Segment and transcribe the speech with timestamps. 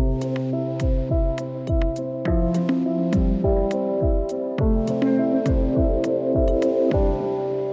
[0.00, 0.39] Thank you.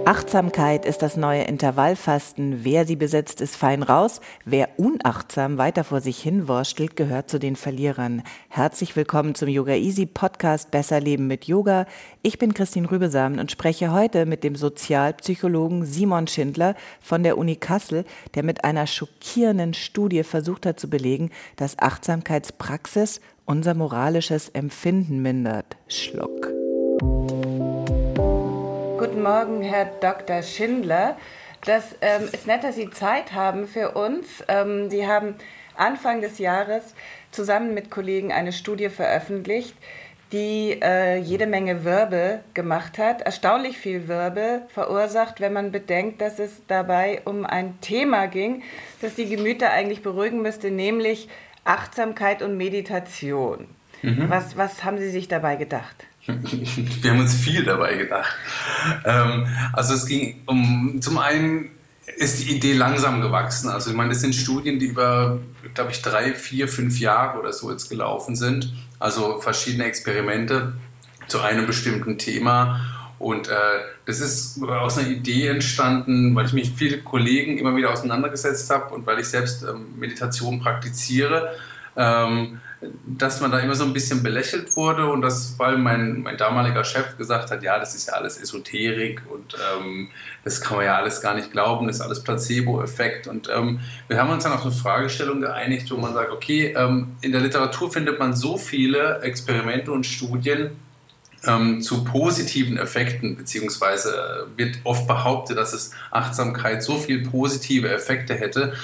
[0.08, 2.64] Achtsamkeit ist das neue Intervallfasten.
[2.64, 4.22] Wer sie besetzt, ist fein raus.
[4.46, 8.22] Wer unachtsam weiter vor sich hinwurschtelt, gehört zu den Verlierern.
[8.48, 11.84] Herzlich willkommen zum Yoga Easy Podcast Besser Leben mit Yoga.
[12.22, 17.56] Ich bin Christine Rübesamen und spreche heute mit dem Sozialpsychologen Simon Schindler von der Uni
[17.56, 25.20] Kassel, der mit einer schockierenden Studie versucht hat zu belegen, dass Achtsamkeitspraxis unser moralisches Empfinden
[25.20, 25.76] mindert.
[25.86, 26.48] Schluck.
[29.18, 30.42] Guten Morgen, Herr Dr.
[30.42, 31.16] Schindler.
[31.64, 34.44] Das ähm, ist nett, dass Sie Zeit haben für uns.
[34.46, 35.34] Ähm, Sie haben
[35.76, 36.94] Anfang des Jahres
[37.32, 39.74] zusammen mit Kollegen eine Studie veröffentlicht,
[40.30, 46.38] die äh, jede Menge Wirbel gemacht hat, erstaunlich viel Wirbel verursacht, wenn man bedenkt, dass
[46.38, 48.62] es dabei um ein Thema ging,
[49.00, 51.28] das die Gemüter eigentlich beruhigen müsste, nämlich
[51.64, 53.66] Achtsamkeit und Meditation.
[54.02, 54.30] Mhm.
[54.30, 56.06] Was, was haben Sie sich dabei gedacht?
[57.02, 58.34] Wir haben uns viel dabei gedacht.
[59.04, 61.70] Ähm, also es ging um, zum einen
[62.16, 63.68] ist die Idee langsam gewachsen.
[63.70, 65.38] Also ich meine, das sind Studien, die über,
[65.74, 68.72] glaube ich, drei, vier, fünf Jahre oder so jetzt gelaufen sind.
[68.98, 70.74] Also verschiedene Experimente
[71.28, 72.80] zu einem bestimmten Thema.
[73.18, 73.54] Und äh,
[74.04, 78.70] das ist aus einer Idee entstanden, weil ich mich mit vielen Kollegen immer wieder auseinandergesetzt
[78.70, 81.54] habe und weil ich selbst ähm, Meditation praktiziere.
[81.96, 82.60] Ähm,
[83.06, 86.36] dass man da immer so ein bisschen belächelt wurde und dass vor allem mein, mein
[86.36, 90.08] damaliger Chef gesagt hat, ja, das ist ja alles Esoterik und ähm,
[90.44, 93.26] das kann man ja alles gar nicht glauben, das ist alles Placebo-Effekt.
[93.26, 97.16] Und ähm, wir haben uns dann auf eine Fragestellung geeinigt, wo man sagt, okay, ähm,
[97.20, 100.70] in der Literatur findet man so viele Experimente und Studien,
[101.46, 108.34] ähm, zu positiven Effekten, beziehungsweise wird oft behauptet, dass es Achtsamkeit so viele positive Effekte
[108.34, 108.74] hätte.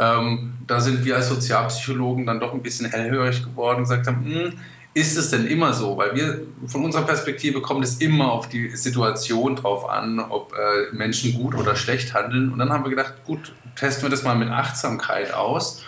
[0.00, 4.24] Ähm, da sind wir als Sozialpsychologen dann doch ein bisschen hellhörig geworden und gesagt haben,
[4.24, 4.52] hm,
[4.94, 5.96] ist es denn immer so?
[5.96, 10.94] Weil wir von unserer Perspektive kommt es immer auf die Situation drauf an, ob äh,
[10.96, 12.50] Menschen gut oder schlecht handeln.
[12.52, 15.84] Und dann haben wir gedacht, gut, testen wir das mal mit Achtsamkeit aus.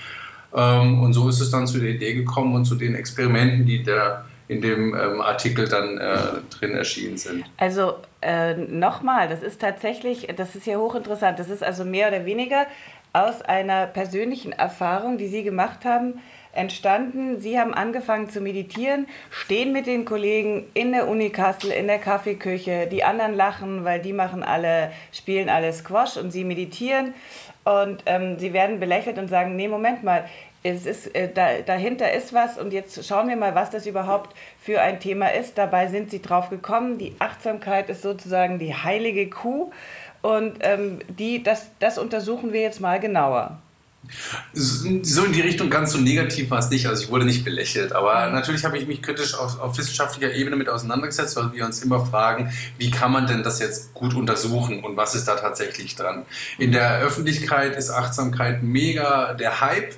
[0.54, 3.82] Ähm, und so ist es dann zu der Idee gekommen und zu den Experimenten, die
[3.82, 6.18] der in dem ähm, Artikel dann äh,
[6.50, 7.44] drin erschienen sind.
[7.56, 11.38] Also äh, nochmal, das ist tatsächlich, das ist ja hochinteressant.
[11.38, 12.66] Das ist also mehr oder weniger
[13.12, 16.20] aus einer persönlichen Erfahrung, die Sie gemacht haben,
[16.52, 17.40] entstanden.
[17.40, 21.98] Sie haben angefangen zu meditieren, stehen mit den Kollegen in der Uni Kassel, in der
[21.98, 22.86] Kaffeeküche.
[22.90, 27.14] Die anderen lachen, weil die machen alle, spielen alle Squash und sie meditieren.
[27.64, 30.24] Und ähm, sie werden belächelt und sagen, nee, Moment mal,
[30.64, 34.34] es ist, äh, da, dahinter ist was und jetzt schauen wir mal, was das überhaupt
[34.60, 35.58] für ein Thema ist.
[35.58, 36.98] Dabei sind sie drauf gekommen.
[36.98, 39.72] Die Achtsamkeit ist sozusagen die heilige Kuh.
[40.22, 43.59] Und ähm, die, das, das untersuchen wir jetzt mal genauer.
[44.53, 46.87] So in die Richtung ganz so negativ war es nicht.
[46.87, 48.34] Also ich wurde nicht belächelt, aber mhm.
[48.34, 52.05] natürlich habe ich mich kritisch auf, auf, wissenschaftlicher Ebene mit auseinandergesetzt, weil wir uns immer
[52.05, 56.25] fragen, wie kann man denn das jetzt gut untersuchen und was ist da tatsächlich dran.
[56.59, 59.94] In der Öffentlichkeit ist Achtsamkeit mega der Hype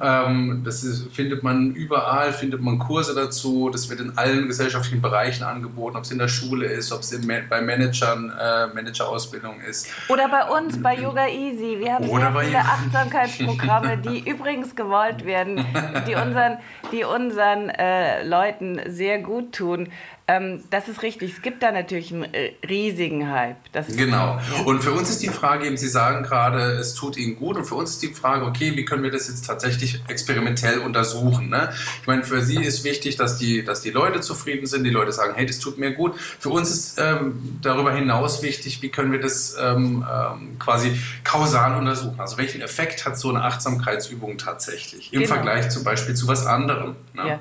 [0.00, 3.70] ähm, das ist, findet man überall, findet man Kurse dazu.
[3.70, 7.12] Das wird in allen gesellschaftlichen Bereichen angeboten, ob es in der Schule ist, ob es
[7.12, 9.88] in, bei Managern, äh, Managerausbildung ist.
[10.08, 11.78] Oder bei uns, bei Yoga Easy.
[11.78, 15.64] Wir haben Oder viele Achtsamkeitsprogramme, die übrigens gewollt werden,
[16.06, 16.58] die unseren,
[16.92, 19.88] die unseren äh, Leuten sehr gut tun.
[20.26, 21.34] Ähm, das ist richtig.
[21.34, 23.58] Es gibt da natürlich einen äh, riesigen Hype.
[23.94, 24.40] genau.
[24.64, 27.58] Und für uns ist die Frage eben, Sie sagen gerade, es tut Ihnen gut.
[27.58, 31.50] Und für uns ist die Frage, okay, wie können wir das jetzt tatsächlich experimentell untersuchen?
[31.50, 31.68] Ne?
[32.00, 35.12] Ich meine, für Sie ist wichtig, dass die, dass die Leute zufrieden sind, die Leute
[35.12, 36.18] sagen, hey, das tut mir gut.
[36.38, 41.76] Für uns ist ähm, darüber hinaus wichtig, wie können wir das ähm, ähm, quasi kausal
[41.76, 42.18] untersuchen?
[42.18, 45.34] Also welchen Effekt hat so eine Achtsamkeitsübung tatsächlich im genau.
[45.34, 46.96] Vergleich zum Beispiel zu was anderem?
[47.12, 47.28] Ne?
[47.28, 47.40] Ja.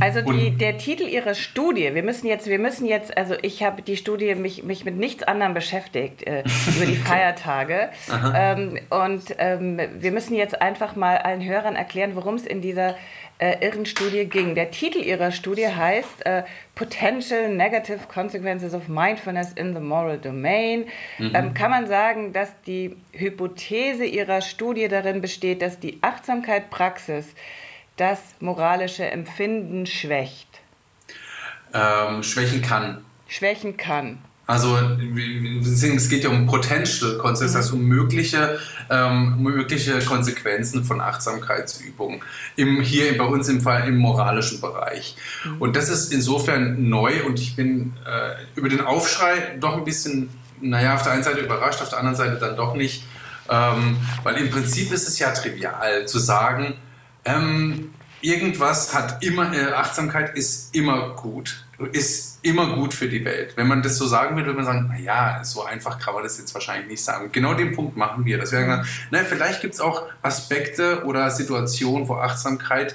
[0.00, 3.82] Also die, der Titel Ihrer Studie, wir müssen jetzt, wir müssen jetzt, also ich habe
[3.82, 6.42] die Studie mich, mich mit nichts anderem beschäftigt äh,
[6.76, 7.90] über die Feiertage.
[8.34, 12.96] Ähm, und ähm, wir müssen jetzt einfach mal allen Hörern erklären, worum es in dieser
[13.40, 14.54] äh, irren Studie ging.
[14.54, 16.42] Der Titel ihrer Studie heißt äh,
[16.74, 20.84] Potential Negative Consequences of Mindfulness in the Moral Domain.
[21.18, 21.32] Mhm.
[21.34, 27.34] Ähm, kann man sagen, dass die Hypothese ihrer Studie darin besteht, dass die Achtsamkeit-Praxis
[28.00, 30.48] das moralische Empfinden schwächt?
[31.74, 33.04] Ähm, schwächen kann.
[33.28, 34.18] Schwächen kann.
[34.46, 38.58] Also es geht ja um Potential Concepts, also um mögliche,
[38.90, 42.20] ähm, mögliche Konsequenzen von Achtsamkeitsübungen.
[42.56, 45.14] Im, hier bei uns im Fall im moralischen Bereich.
[45.44, 45.62] Mhm.
[45.62, 50.30] Und das ist insofern neu und ich bin äh, über den Aufschrei doch ein bisschen,
[50.60, 53.04] naja, auf der einen Seite überrascht, auf der anderen Seite dann doch nicht.
[53.48, 56.74] Ähm, weil im Prinzip ist es ja trivial zu sagen,
[57.24, 57.90] ähm,
[58.20, 63.56] irgendwas hat immer, äh, Achtsamkeit ist immer gut, ist immer gut für die Welt.
[63.56, 66.38] Wenn man das so sagen würde, würde man sagen, naja, so einfach kann man das
[66.38, 67.30] jetzt wahrscheinlich nicht sagen.
[67.32, 68.38] Genau den Punkt machen wir.
[68.38, 72.94] Dass wir sagen, na, vielleicht gibt es auch Aspekte oder Situationen, wo Achtsamkeit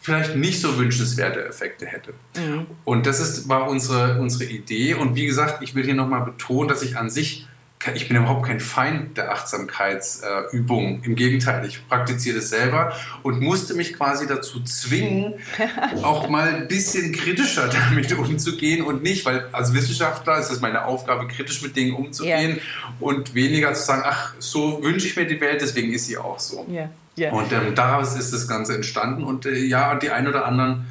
[0.00, 2.12] vielleicht nicht so wünschenswerte Effekte hätte.
[2.36, 2.66] Mhm.
[2.84, 4.94] Und das ist, war unsere, unsere Idee.
[4.94, 7.46] Und wie gesagt, ich will hier nochmal betonen, dass ich an sich
[7.94, 11.02] ich bin überhaupt kein Feind der Achtsamkeitsübung.
[11.02, 15.34] Im Gegenteil, ich praktiziere das selber und musste mich quasi dazu zwingen,
[16.02, 20.84] auch mal ein bisschen kritischer damit umzugehen und nicht, weil als Wissenschaftler ist es meine
[20.84, 22.94] Aufgabe, kritisch mit Dingen umzugehen ja.
[23.00, 26.38] und weniger zu sagen, ach, so wünsche ich mir die Welt, deswegen ist sie auch
[26.38, 26.66] so.
[26.70, 26.90] Ja.
[27.16, 27.32] Ja.
[27.32, 30.86] Und ähm, daraus ist das Ganze entstanden und äh, ja, die ein oder anderen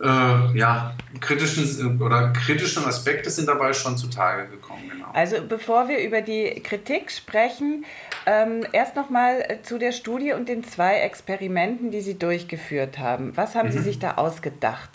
[0.00, 4.78] äh, ja, kritischen oder kritischen Aspekte sind dabei schon zutage gekommen.
[5.12, 7.84] Also bevor wir über die Kritik sprechen,
[8.26, 13.36] ähm, erst nochmal äh, zu der Studie und den zwei Experimenten, die Sie durchgeführt haben.
[13.36, 13.72] Was haben mhm.
[13.72, 14.90] Sie sich da ausgedacht?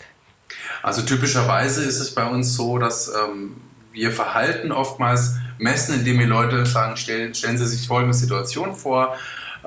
[0.82, 3.56] Also typischerweise ist es bei uns so, dass ähm,
[3.92, 9.16] wir Verhalten oftmals messen, indem wir Leute sagen, stellen, stellen Sie sich folgende Situation vor.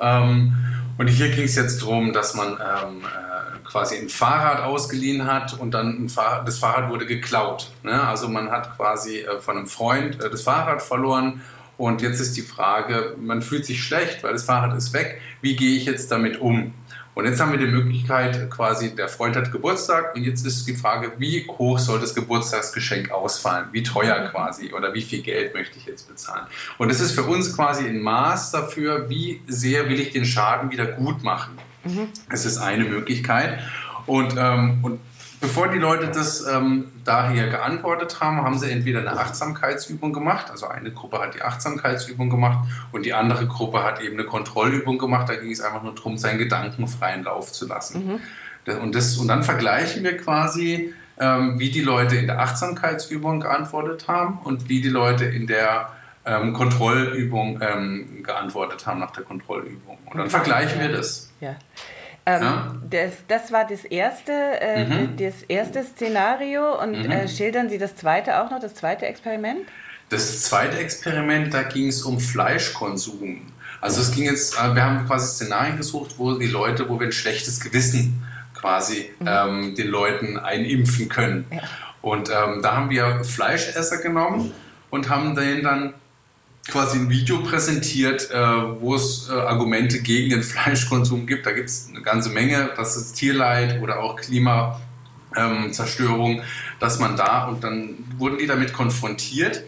[0.00, 0.54] Ähm,
[0.98, 3.27] und hier ging es jetzt darum, dass man ähm, äh,
[3.68, 7.70] quasi ein Fahrrad ausgeliehen hat und dann Fahrrad, das Fahrrad wurde geklaut.
[7.82, 8.02] Ne?
[8.02, 11.42] Also man hat quasi äh, von einem Freund äh, das Fahrrad verloren
[11.76, 15.20] und jetzt ist die Frage, man fühlt sich schlecht, weil das Fahrrad ist weg.
[15.42, 16.74] Wie gehe ich jetzt damit um?
[17.14, 20.74] Und jetzt haben wir die Möglichkeit, quasi, der Freund hat Geburtstag und jetzt ist die
[20.74, 23.66] Frage, wie hoch soll das Geburtstagsgeschenk ausfallen?
[23.72, 26.46] Wie teuer quasi oder wie viel Geld möchte ich jetzt bezahlen?
[26.78, 30.70] Und es ist für uns quasi ein Maß dafür, wie sehr will ich den Schaden
[30.70, 31.58] wieder gut machen.
[31.84, 32.08] Mhm.
[32.30, 33.60] Das ist eine Möglichkeit.
[34.06, 35.00] Und, ähm, und
[35.40, 40.66] Bevor die Leute das ähm, daher geantwortet haben, haben sie entweder eine Achtsamkeitsübung gemacht, also
[40.66, 45.28] eine Gruppe hat die Achtsamkeitsübung gemacht und die andere Gruppe hat eben eine Kontrollübung gemacht.
[45.28, 48.20] Da ging es einfach nur darum, seinen Gedanken freien Lauf zu lassen.
[48.66, 48.80] Mhm.
[48.80, 54.08] Und, das, und dann vergleichen wir quasi, ähm, wie die Leute in der Achtsamkeitsübung geantwortet
[54.08, 55.92] haben und wie die Leute in der
[56.28, 59.98] ähm, Kontrollübung ähm, geantwortet haben nach der Kontrollübung.
[60.04, 61.30] Und dann vergleichen wir das.
[61.40, 61.56] Ja.
[62.26, 62.76] Ähm, ja.
[62.90, 65.16] das, das war das erste, äh, mhm.
[65.16, 67.10] das erste Szenario und mhm.
[67.10, 69.60] äh, schildern Sie das zweite auch noch, das zweite Experiment?
[70.10, 73.52] Das zweite Experiment, da ging es um Fleischkonsum.
[73.80, 77.06] Also es ging jetzt, äh, wir haben quasi Szenarien gesucht, wo die Leute, wo wir
[77.06, 78.22] ein schlechtes Gewissen
[78.54, 79.26] quasi mhm.
[79.26, 81.46] ähm, den Leuten einimpfen können.
[81.50, 81.62] Ja.
[82.02, 84.52] Und ähm, da haben wir Fleischesser genommen
[84.90, 85.94] und haben denen dann
[86.68, 91.44] quasi ein Video präsentiert, äh, wo es äh, Argumente gegen den Fleischkonsum gibt.
[91.46, 96.42] Da gibt es eine ganze Menge, das ist Tierleid oder auch Klimazerstörung, ähm,
[96.78, 99.64] dass man da und dann wurden die damit konfrontiert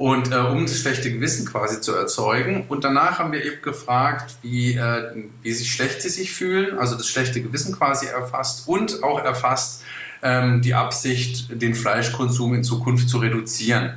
[0.00, 2.64] und äh, um das schlechte Gewissen quasi zu erzeugen.
[2.68, 6.96] Und danach haben wir eben gefragt, wie, äh, wie sich schlecht sie sich fühlen, also
[6.96, 9.82] das schlechte Gewissen quasi erfasst und auch erfasst
[10.22, 13.92] ähm, die Absicht, den Fleischkonsum in Zukunft zu reduzieren.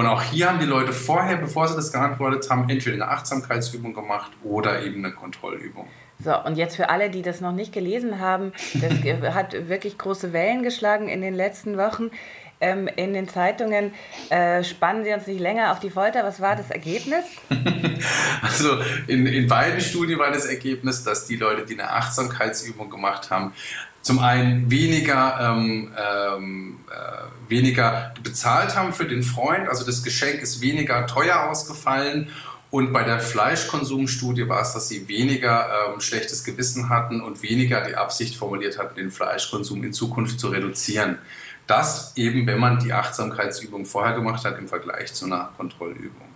[0.00, 3.92] Und auch hier haben die Leute vorher, bevor sie das geantwortet haben, entweder eine Achtsamkeitsübung
[3.92, 5.86] gemacht oder eben eine Kontrollübung.
[6.24, 8.94] So, und jetzt für alle, die das noch nicht gelesen haben, das
[9.34, 12.10] hat wirklich große Wellen geschlagen in den letzten Wochen.
[12.62, 13.92] Ähm, in den Zeitungen
[14.30, 16.24] äh, spannen Sie uns nicht länger auf die Folter.
[16.24, 17.24] Was war das Ergebnis?
[18.42, 23.30] also in, in beiden Studien war das Ergebnis, dass die Leute, die eine Achtsamkeitsübung gemacht
[23.30, 23.52] haben,
[24.02, 30.40] zum einen weniger, ähm, ähm, äh, weniger bezahlt haben für den Freund, also das Geschenk
[30.40, 32.30] ist weniger teuer ausgefallen.
[32.70, 37.84] Und bei der Fleischkonsumstudie war es, dass sie weniger ähm, schlechtes Gewissen hatten und weniger
[37.84, 41.18] die Absicht formuliert hatten, den Fleischkonsum in Zukunft zu reduzieren.
[41.66, 46.29] Das eben, wenn man die Achtsamkeitsübung vorher gemacht hat im Vergleich zu einer Kontrollübung.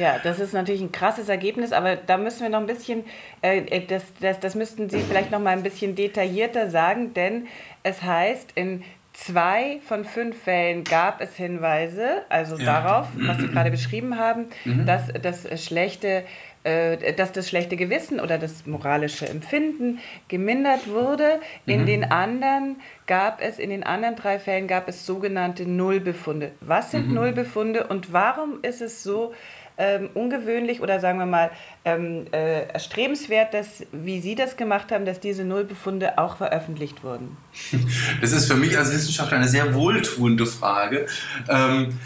[0.00, 3.04] Ja, das ist natürlich ein krasses Ergebnis, aber da müssen wir noch ein bisschen,
[3.42, 7.48] äh, äh, das, das, das müssten Sie vielleicht noch mal ein bisschen detaillierter sagen, denn
[7.82, 12.64] es heißt, in zwei von fünf Fällen gab es Hinweise, also ja.
[12.64, 14.86] darauf, was Sie gerade beschrieben haben, mhm.
[14.86, 16.24] dass das schlechte
[16.62, 21.40] äh, dass das schlechte Gewissen oder das moralische Empfinden gemindert wurde.
[21.64, 21.86] In mhm.
[21.86, 22.76] den anderen
[23.06, 26.52] gab es, in den anderen drei Fällen gab es sogenannte Nullbefunde.
[26.60, 27.14] Was sind mhm.
[27.14, 29.32] Nullbefunde und warum ist es so
[29.80, 31.50] ähm, ungewöhnlich oder sagen wir mal
[31.84, 37.36] ähm, äh, erstrebenswert, dass, wie Sie das gemacht haben, dass diese Nullbefunde auch veröffentlicht wurden?
[38.20, 41.06] Das ist für mich als Wissenschaftler eine sehr wohltuende Frage.
[41.48, 41.98] Ähm,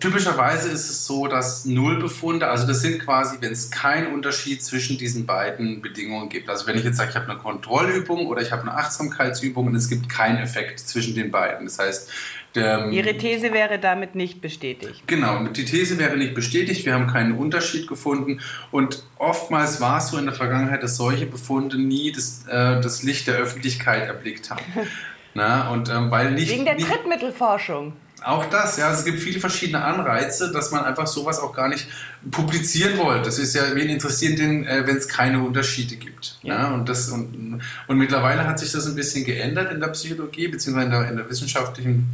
[0.00, 4.96] Typischerweise ist es so, dass Nullbefunde, also das sind quasi, wenn es keinen Unterschied zwischen
[4.96, 6.48] diesen beiden Bedingungen gibt.
[6.48, 9.74] Also wenn ich jetzt sage, ich habe eine Kontrollübung oder ich habe eine Achtsamkeitsübung und
[9.74, 11.66] es gibt keinen Effekt zwischen den beiden.
[11.66, 12.10] Das heißt,
[12.54, 15.02] der, Ihre These wäre damit nicht bestätigt.
[15.06, 16.86] Genau, die These wäre nicht bestätigt.
[16.86, 18.40] Wir haben keinen Unterschied gefunden.
[18.70, 23.02] Und oftmals war es so in der Vergangenheit, dass solche Befunde nie das, äh, das
[23.02, 24.62] Licht der Öffentlichkeit erblickt haben.
[25.34, 27.94] Na, und, ähm, weil nicht, Wegen der Trittmittelforschung.
[28.22, 28.90] Auch das, ja.
[28.92, 31.88] Es gibt viele verschiedene Anreize, dass man einfach sowas auch gar nicht
[32.30, 33.24] publizieren wollte.
[33.24, 36.38] Das ist ja, wen interessiert denn, äh, wenn es keine Unterschiede gibt.
[36.42, 36.54] Ja.
[36.54, 36.74] ja.
[36.74, 40.86] und, das, und, und mittlerweile hat sich das ein bisschen geändert in der Psychologie, beziehungsweise
[40.86, 42.08] in der, in der wissenschaftlichen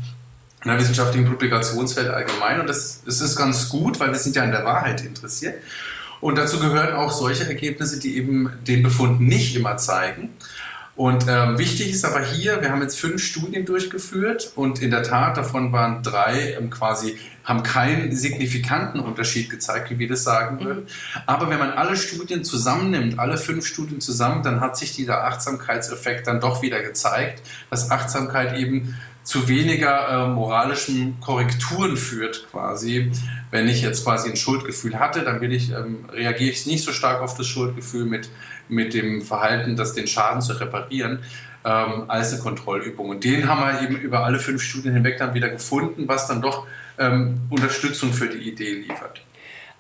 [0.65, 2.61] in der wissenschaftlichen Publikationswelt allgemein.
[2.61, 5.55] Und das, das ist ganz gut, weil wir sind ja an der Wahrheit interessiert.
[6.21, 10.31] Und dazu gehören auch solche Ergebnisse, die eben den Befund nicht immer zeigen.
[11.01, 15.03] Und ähm, wichtig ist aber hier, wir haben jetzt fünf Studien durchgeführt und in der
[15.03, 20.57] Tat davon waren drei ähm, quasi, haben keinen signifikanten Unterschied gezeigt, wie wir das sagen
[20.57, 20.65] mhm.
[20.67, 20.87] würden.
[21.25, 26.27] Aber wenn man alle Studien zusammennimmt, alle fünf Studien zusammen, dann hat sich dieser Achtsamkeitseffekt
[26.27, 27.41] dann doch wieder gezeigt,
[27.71, 33.13] dass Achtsamkeit eben zu weniger äh, moralischen Korrekturen führt, quasi.
[33.51, 36.93] Wenn ich jetzt quasi ein Schuldgefühl hatte, dann will ich, ähm, reagiere ich nicht so
[36.93, 38.31] stark auf das Schuldgefühl mit
[38.71, 41.21] mit dem Verhalten, das den Schaden zu reparieren,
[41.65, 43.09] ähm, als eine Kontrollübung.
[43.11, 46.41] Und den haben wir eben über alle fünf Studien hinweg dann wieder gefunden, was dann
[46.41, 46.67] doch
[46.99, 49.23] ähm, Unterstützung für die Idee liefert.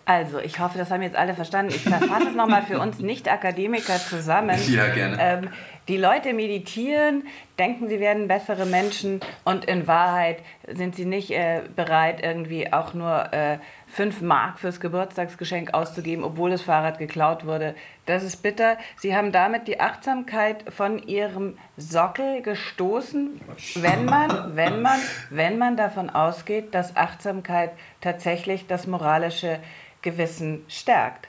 [0.05, 1.73] Also, ich hoffe, das haben jetzt alle verstanden.
[1.73, 4.59] Ich fasse es nochmal für uns Nicht-Akademiker zusammen.
[4.69, 5.17] Ja, gerne.
[5.21, 5.49] Ähm,
[5.89, 7.27] die Leute meditieren,
[7.59, 12.95] denken, sie werden bessere Menschen und in Wahrheit sind sie nicht äh, bereit, irgendwie auch
[12.95, 13.59] nur äh,
[13.89, 17.75] 5 Mark fürs Geburtstagsgeschenk auszugeben, obwohl das Fahrrad geklaut wurde.
[18.07, 18.77] Das ist bitter.
[18.97, 23.41] Sie haben damit die Achtsamkeit von ihrem Sockel gestoßen,
[23.77, 29.59] wenn man, wenn man, wenn man davon ausgeht, dass Achtsamkeit tatsächlich das moralische
[30.03, 31.29] Gewissen stärkt.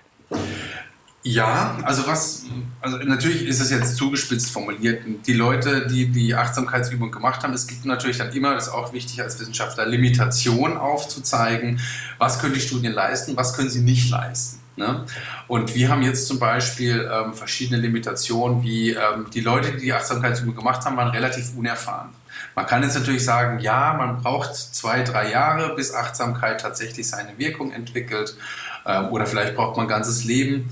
[1.23, 2.45] Ja, also was,
[2.81, 5.03] also natürlich ist es jetzt zugespitzt formuliert.
[5.27, 8.91] Die Leute, die die Achtsamkeitsübung gemacht haben, es gibt natürlich dann immer, das ist auch
[8.91, 11.79] wichtig als Wissenschaftler, Limitationen aufzuzeigen.
[12.17, 14.61] Was können die Studien leisten, was können sie nicht leisten?
[14.77, 15.05] Ne?
[15.47, 19.93] Und wir haben jetzt zum Beispiel ähm, verschiedene Limitationen, wie ähm, die Leute, die die
[19.93, 22.09] Achtsamkeitsübung gemacht haben, waren relativ unerfahren.
[22.55, 27.37] Man kann jetzt natürlich sagen, ja, man braucht zwei, drei Jahre, bis Achtsamkeit tatsächlich seine
[27.37, 28.35] Wirkung entwickelt.
[28.85, 30.69] Ähm, oder vielleicht braucht man ein ganzes Leben.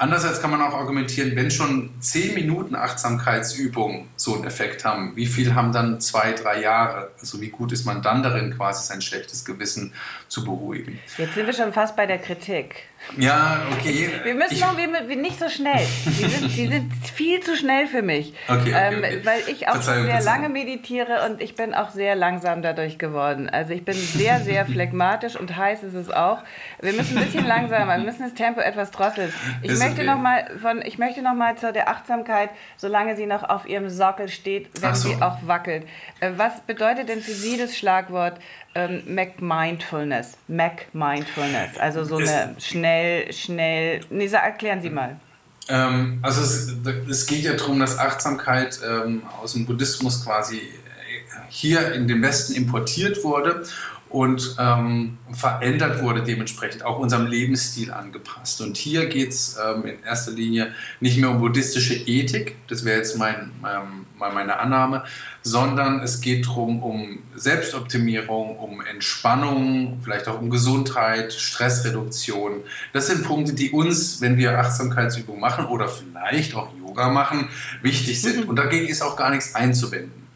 [0.00, 5.26] Andererseits kann man auch argumentieren, wenn schon zehn Minuten Achtsamkeitsübungen so einen Effekt haben, wie
[5.26, 7.10] viel haben dann zwei, drei Jahre?
[7.18, 9.92] Also wie gut ist man dann darin, quasi sein schlechtes Gewissen
[10.28, 11.00] zu beruhigen?
[11.16, 12.76] Jetzt sind wir schon fast bei der Kritik.
[13.16, 14.10] Ja, okay.
[14.22, 15.86] Wir müssen ich, noch wir, nicht so schnell.
[16.04, 18.34] Die sind, die sind viel zu schnell für mich.
[18.48, 19.20] Okay, okay, ähm, okay.
[19.24, 20.24] Weil ich auch sehr Verzeihung.
[20.24, 23.48] lange meditiere und ich bin auch sehr langsam dadurch geworden.
[23.48, 26.42] Also ich bin sehr, sehr phlegmatisch und heiß ist es auch.
[26.82, 29.32] Wir müssen ein bisschen langsamer, wir müssen das Tempo etwas drosseln.
[29.62, 33.26] Ich ist möchte noch mal von, ich möchte noch mal zu der Achtsamkeit, solange sie
[33.26, 35.08] noch auf ihrem Sockel steht, wenn so.
[35.08, 35.86] sie auch wackelt.
[36.20, 38.38] Äh, was bedeutet denn für Sie das Schlagwort
[38.74, 40.36] ähm, Mac Mindfulness?
[40.48, 44.00] Mac Mindfulness, also so eine schnell, schnell.
[44.10, 45.16] Nee, erklären Sie mal.
[45.68, 46.74] Ähm, also es,
[47.08, 50.62] es, geht ja darum, dass Achtsamkeit ähm, aus dem Buddhismus quasi
[51.48, 53.62] hier in den Westen importiert wurde
[54.10, 58.60] und ähm, verändert wurde dementsprechend, auch unserem Lebensstil angepasst.
[58.60, 62.98] Und hier geht es ähm, in erster Linie nicht mehr um buddhistische Ethik, das wäre
[62.98, 65.04] jetzt mein, ähm, meine Annahme,
[65.42, 72.62] sondern es geht darum, um Selbstoptimierung, um Entspannung, vielleicht auch um Gesundheit, Stressreduktion.
[72.92, 77.48] Das sind Punkte, die uns, wenn wir Achtsamkeitsübungen machen oder vielleicht auch Yoga machen,
[77.82, 78.44] wichtig sind.
[78.44, 78.50] Mhm.
[78.50, 80.27] Und dagegen ist auch gar nichts einzuwenden.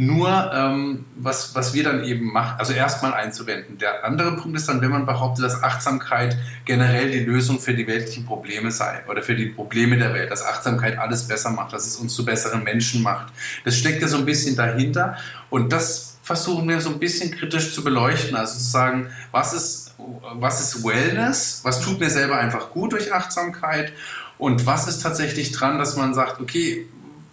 [0.00, 3.78] Nur, ähm, was, was wir dann eben machen, also erstmal einzuwenden.
[3.78, 7.84] Der andere Punkt ist dann, wenn man behauptet, dass Achtsamkeit generell die Lösung für die
[7.84, 11.84] weltlichen Probleme sei oder für die Probleme der Welt, dass Achtsamkeit alles besser macht, dass
[11.84, 13.32] es uns zu besseren Menschen macht.
[13.64, 15.16] Das steckt ja so ein bisschen dahinter
[15.50, 18.36] und das versuchen wir so ein bisschen kritisch zu beleuchten.
[18.36, 23.12] Also zu sagen, was ist was ist Wellness, was tut mir selber einfach gut durch
[23.12, 23.92] Achtsamkeit
[24.38, 26.86] und was ist tatsächlich dran, dass man sagt, okay,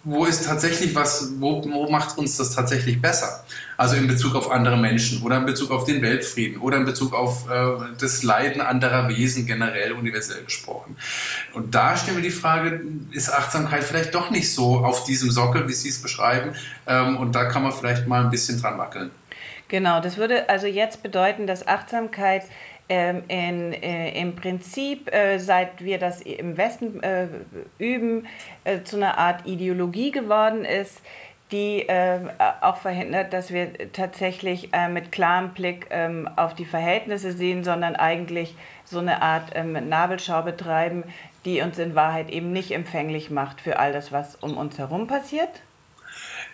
[0.08, 3.44] wo ist tatsächlich was, wo, wo macht uns das tatsächlich besser?
[3.76, 7.12] Also in Bezug auf andere Menschen oder in Bezug auf den Weltfrieden oder in Bezug
[7.12, 10.96] auf äh, das Leiden anderer Wesen generell universell gesprochen.
[11.54, 15.66] Und da stellen wir die Frage, ist Achtsamkeit vielleicht doch nicht so auf diesem Sockel,
[15.66, 16.54] wie Sie es beschreiben?
[16.86, 19.10] Ähm, und da kann man vielleicht mal ein bisschen dran wackeln.
[19.68, 22.44] Genau, das würde also jetzt bedeuten, dass Achtsamkeit
[22.88, 27.28] ähm, in, äh, im Prinzip, äh, seit wir das im Westen äh,
[27.78, 28.26] üben,
[28.64, 31.02] äh, zu einer Art Ideologie geworden ist,
[31.52, 37.32] die ähm, auch verhindert, dass wir tatsächlich äh, mit klarem Blick ähm, auf die Verhältnisse
[37.32, 41.04] sehen, sondern eigentlich so eine Art ähm, Nabelschau betreiben,
[41.44, 45.06] die uns in Wahrheit eben nicht empfänglich macht für all das, was um uns herum
[45.06, 45.62] passiert.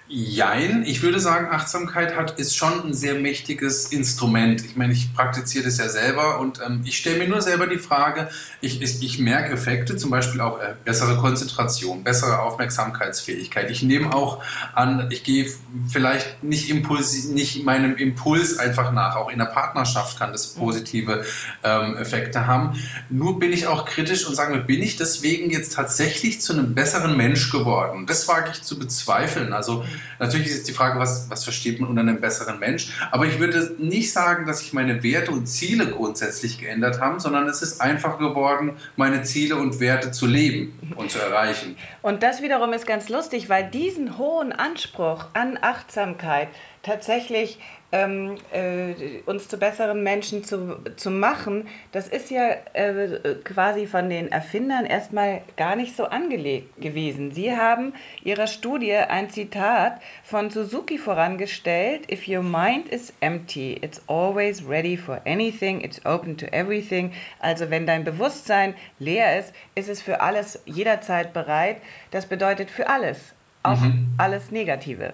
[0.08, 4.62] Jein, ich würde sagen, Achtsamkeit hat, ist schon ein sehr mächtiges Instrument.
[4.62, 7.78] Ich meine, ich praktiziere das ja selber und ähm, ich stelle mir nur selber die
[7.78, 8.28] Frage,
[8.60, 13.70] ich, ich, ich merke Effekte, zum Beispiel auch äh, bessere Konzentration, bessere Aufmerksamkeitsfähigkeit.
[13.70, 14.42] Ich nehme auch
[14.74, 15.50] an, ich gehe
[15.88, 19.16] vielleicht nicht, Impuls, nicht meinem Impuls einfach nach.
[19.16, 21.24] Auch in der Partnerschaft kann das positive
[21.64, 22.78] ähm, Effekte haben.
[23.08, 26.74] Nur bin ich auch kritisch und sage mir, bin ich deswegen jetzt tatsächlich zu einem
[26.74, 28.04] besseren Mensch geworden?
[28.06, 29.54] Das wage ich zu bezweifeln.
[29.54, 29.84] Also
[30.18, 32.92] Natürlich ist jetzt die Frage, was, was versteht man unter einem besseren Mensch.
[33.10, 37.48] Aber ich würde nicht sagen, dass sich meine Werte und Ziele grundsätzlich geändert haben, sondern
[37.48, 41.76] es ist einfach geworden, meine Ziele und Werte zu leben und zu erreichen.
[42.02, 46.48] Und das wiederum ist ganz lustig, weil diesen hohen Anspruch an Achtsamkeit
[46.82, 47.58] tatsächlich
[47.92, 54.08] ähm, äh, uns zu besseren Menschen zu, zu machen, das ist ja äh, quasi von
[54.08, 57.32] den Erfindern erstmal gar nicht so angelegt gewesen.
[57.32, 57.92] Sie haben
[58.24, 64.96] ihrer Studie ein Zitat von Suzuki vorangestellt, If your mind is empty, it's always ready
[64.96, 67.12] for anything, it's open to everything.
[67.40, 71.76] Also wenn dein Bewusstsein leer ist, ist es für alles jederzeit bereit.
[72.10, 74.14] Das bedeutet für alles, auch mhm.
[74.16, 75.12] alles Negative.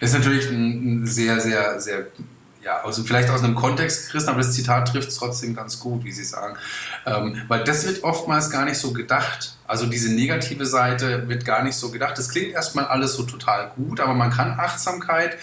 [0.00, 2.06] Das ist natürlich ein, sehr, sehr, sehr,
[2.62, 6.04] ja, also vielleicht aus einem Kontext gerissen, aber das Zitat trifft es trotzdem ganz gut,
[6.04, 6.56] wie Sie sagen.
[7.06, 9.56] Ähm, weil das wird oftmals gar nicht so gedacht.
[9.66, 12.16] Also diese negative Seite wird gar nicht so gedacht.
[12.16, 15.36] Das klingt erstmal alles so total gut, aber man kann Achtsamkeit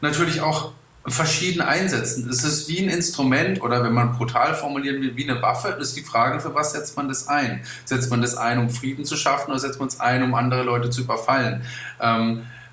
[0.00, 0.72] natürlich auch
[1.06, 2.28] verschieden einsetzen.
[2.30, 5.96] Es ist wie ein Instrument oder wenn man brutal formulieren will, wie eine Waffe, ist
[5.96, 7.62] die Frage, für was setzt man das ein?
[7.84, 10.62] Setzt man das ein, um Frieden zu schaffen oder setzt man es ein, um andere
[10.62, 11.62] Leute zu überfallen?
[12.00, 12.63] Ähm, äh,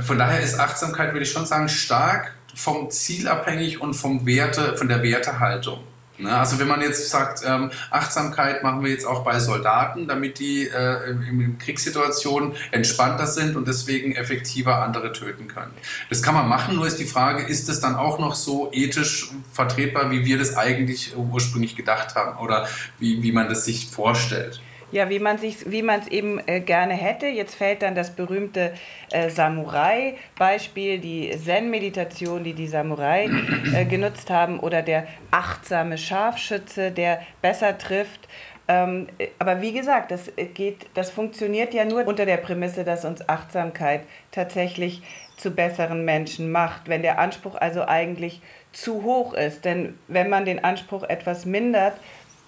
[0.00, 4.76] von daher ist Achtsamkeit, würde ich schon sagen, stark vom Ziel abhängig und vom Werte,
[4.76, 5.80] von der Wertehaltung.
[6.18, 6.34] Ne?
[6.34, 10.66] Also wenn man jetzt sagt, ähm, Achtsamkeit machen wir jetzt auch bei Soldaten, damit die
[10.66, 15.72] äh, in Kriegssituationen entspannter sind und deswegen effektiver andere töten können.
[16.08, 19.30] Das kann man machen, nur ist die Frage, ist es dann auch noch so ethisch
[19.52, 22.66] vertretbar, wie wir das eigentlich ursprünglich gedacht haben oder
[22.98, 24.60] wie, wie man das sich vorstellt?
[24.92, 27.26] Ja, wie man sich, wie man es eben äh, gerne hätte.
[27.26, 28.72] Jetzt fällt dann das berühmte
[29.10, 33.28] äh, Samurai-Beispiel, die Zen-Meditation, die die Samurai
[33.74, 38.28] äh, genutzt haben, oder der achtsame Scharfschütze, der besser trifft.
[38.68, 43.28] Ähm, aber wie gesagt, das geht, das funktioniert ja nur unter der Prämisse, dass uns
[43.28, 45.02] Achtsamkeit tatsächlich
[45.36, 46.88] zu besseren Menschen macht.
[46.88, 48.40] Wenn der Anspruch also eigentlich
[48.72, 51.94] zu hoch ist, denn wenn man den Anspruch etwas mindert,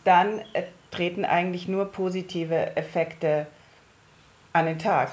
[0.04, 3.46] dann äh, treten eigentlich nur positive Effekte
[4.52, 5.10] an den Tag.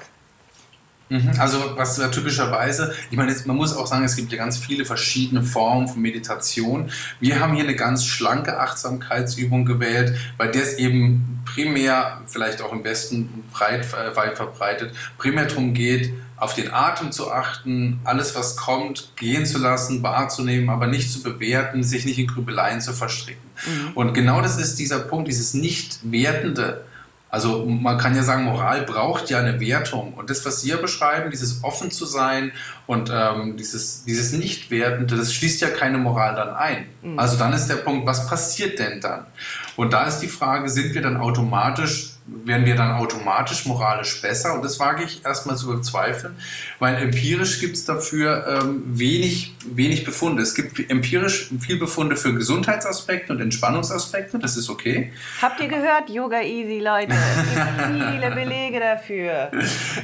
[1.08, 1.32] Mhm.
[1.38, 5.42] Also was typischerweise, ich meine, man muss auch sagen, es gibt ja ganz viele verschiedene
[5.42, 6.90] Formen von Meditation.
[7.20, 12.72] Wir haben hier eine ganz schlanke Achtsamkeitsübung gewählt, bei der es eben primär, vielleicht auch
[12.72, 18.34] im Westen breit, äh, weit verbreitet, primär darum geht, auf den Atem zu achten, alles
[18.34, 22.92] was kommt, gehen zu lassen, wahrzunehmen, aber nicht zu bewerten, sich nicht in Grübeleien zu
[22.92, 23.45] verstricken.
[23.66, 23.92] Mhm.
[23.94, 26.84] Und genau das ist dieser Punkt, dieses nicht wertende.
[27.28, 30.14] Also man kann ja sagen, Moral braucht ja eine Wertung.
[30.14, 32.52] Und das, was Sie ja beschreiben, dieses offen zu sein
[32.86, 36.86] und ähm, dieses, dieses Nicht-Wertende, das schließt ja keine Moral dann ein.
[37.02, 37.18] Mhm.
[37.18, 39.26] Also dann ist der Punkt, was passiert denn dann?
[39.76, 44.54] Und da ist die Frage, sind wir dann automatisch werden wir dann automatisch moralisch besser?
[44.54, 46.36] Und das wage ich erstmal zu bezweifeln,
[46.78, 50.42] weil empirisch gibt es dafür ähm, wenig, wenig Befunde.
[50.42, 55.12] Es gibt empirisch viel Befunde für Gesundheitsaspekte und Entspannungsaspekte, das ist okay.
[55.40, 57.12] Habt ihr gehört, Yoga Easy, Leute?
[57.12, 59.50] Es gibt viele Belege dafür.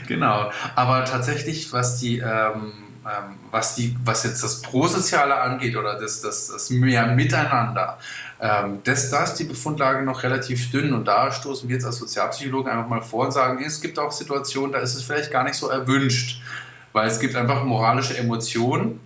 [0.06, 2.18] genau, aber tatsächlich, was die...
[2.18, 2.72] Ähm,
[3.04, 7.98] ähm, was, die, was jetzt das Prosoziale angeht oder das, das, das mehr Miteinander,
[8.42, 11.98] ähm, das, da ist die Befundlage noch relativ dünn und da stoßen wir jetzt als
[11.98, 15.44] Sozialpsychologen einfach mal vor und sagen, es gibt auch Situationen, da ist es vielleicht gar
[15.44, 16.42] nicht so erwünscht,
[16.92, 18.98] weil es gibt einfach moralische Emotionen,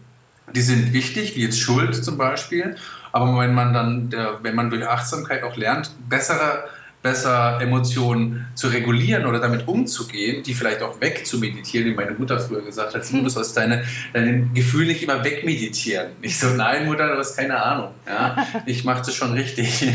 [0.55, 2.77] die sind wichtig, wie jetzt Schuld zum Beispiel.
[3.13, 6.65] Aber wenn man dann, wenn man durch Achtsamkeit auch lernt, bessere
[7.07, 12.63] besser Emotionen zu regulieren oder damit umzugehen, die vielleicht auch wegzumeditieren, wie meine Mutter früher
[12.63, 13.29] gesagt hat, du hm.
[13.29, 16.09] sollst deine, deine Gefühle nicht immer wegmeditieren.
[16.21, 17.91] Ich so, nein Mutter, du hast keine Ahnung.
[18.09, 18.45] Ja?
[18.67, 19.89] Ich mache das schon richtig.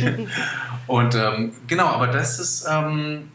[0.87, 3.29] Und ähm, genau, aber das ist, ähm,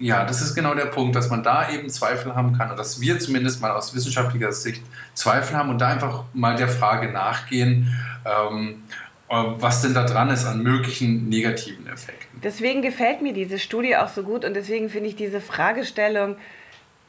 [0.00, 3.00] ja, das ist genau der Punkt, dass man da eben Zweifel haben kann und dass
[3.00, 4.82] wir zumindest mal aus wissenschaftlicher Sicht
[5.14, 9.01] Zweifel haben und da einfach mal der Frage nachgehen, ähm, äh,
[9.32, 12.40] was denn da dran ist an möglichen negativen Effekten.
[12.42, 16.36] Deswegen gefällt mir diese Studie auch so gut und deswegen finde ich diese Fragestellung,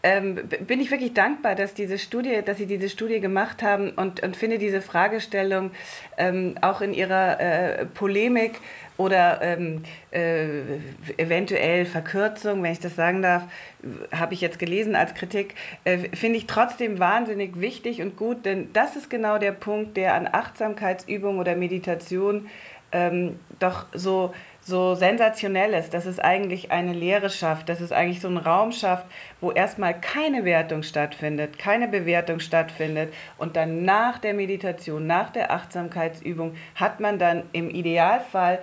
[0.04, 0.36] ähm,
[0.68, 4.36] bin ich wirklich dankbar, dass diese Studie, dass Sie diese Studie gemacht haben und, und
[4.36, 5.72] finde diese Fragestellung
[6.18, 8.60] ähm, auch in ihrer äh, Polemik
[8.98, 10.62] oder ähm, äh,
[11.18, 13.44] eventuell Verkürzung, wenn ich das sagen darf,
[14.12, 18.72] habe ich jetzt gelesen als Kritik, äh, finde ich trotzdem wahnsinnig wichtig und gut, denn
[18.74, 22.48] das ist genau der Punkt, der an Achtsamkeitsübung oder Meditation
[22.92, 24.34] ähm, doch so
[24.66, 28.72] so sensationell ist, dass es eigentlich eine Lehre schafft, dass es eigentlich so einen Raum
[28.72, 29.06] schafft,
[29.42, 35.52] wo erstmal keine Wertung stattfindet, keine Bewertung stattfindet und dann nach der Meditation, nach der
[35.52, 38.60] Achtsamkeitsübung hat man dann im Idealfall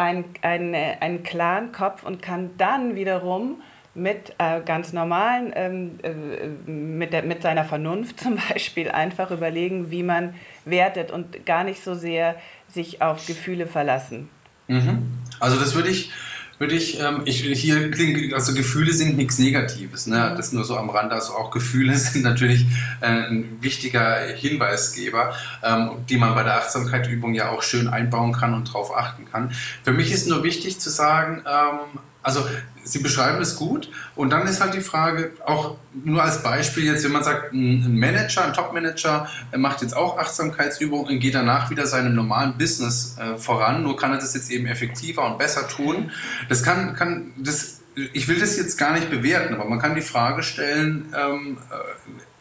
[0.00, 3.62] einen, einen, einen klaren Kopf und kann dann wiederum
[3.94, 9.90] mit äh, ganz normalen, ähm, äh, mit, der, mit seiner Vernunft zum Beispiel einfach überlegen,
[9.90, 10.34] wie man
[10.64, 12.36] wertet und gar nicht so sehr
[12.68, 14.28] sich auf Gefühle verlassen.
[14.68, 15.18] Mhm.
[15.40, 16.12] Also das würde ich,
[16.60, 20.34] würde ich, ähm, ich, hier klingt, also Gefühle sind nichts Negatives, ne?
[20.36, 22.66] das nur so am Rand, also auch Gefühle sind natürlich
[23.00, 28.52] äh, ein wichtiger Hinweisgeber, ähm, die man bei der Achtsamkeitsübung ja auch schön einbauen kann
[28.52, 29.52] und darauf achten kann.
[29.84, 32.46] Für mich ist nur wichtig zu sagen, ähm, also
[32.82, 37.04] Sie beschreiben es gut und dann ist halt die Frage, auch nur als Beispiel jetzt,
[37.04, 41.86] wenn man sagt, ein Manager, ein Top-Manager macht jetzt auch Achtsamkeitsübungen und geht danach wieder
[41.86, 46.10] seinem normalen Business äh, voran, nur kann er das jetzt eben effektiver und besser tun.
[46.48, 50.00] Das kann, kann das, ich will das jetzt gar nicht bewerten, aber man kann die
[50.00, 51.74] Frage stellen, ähm, äh,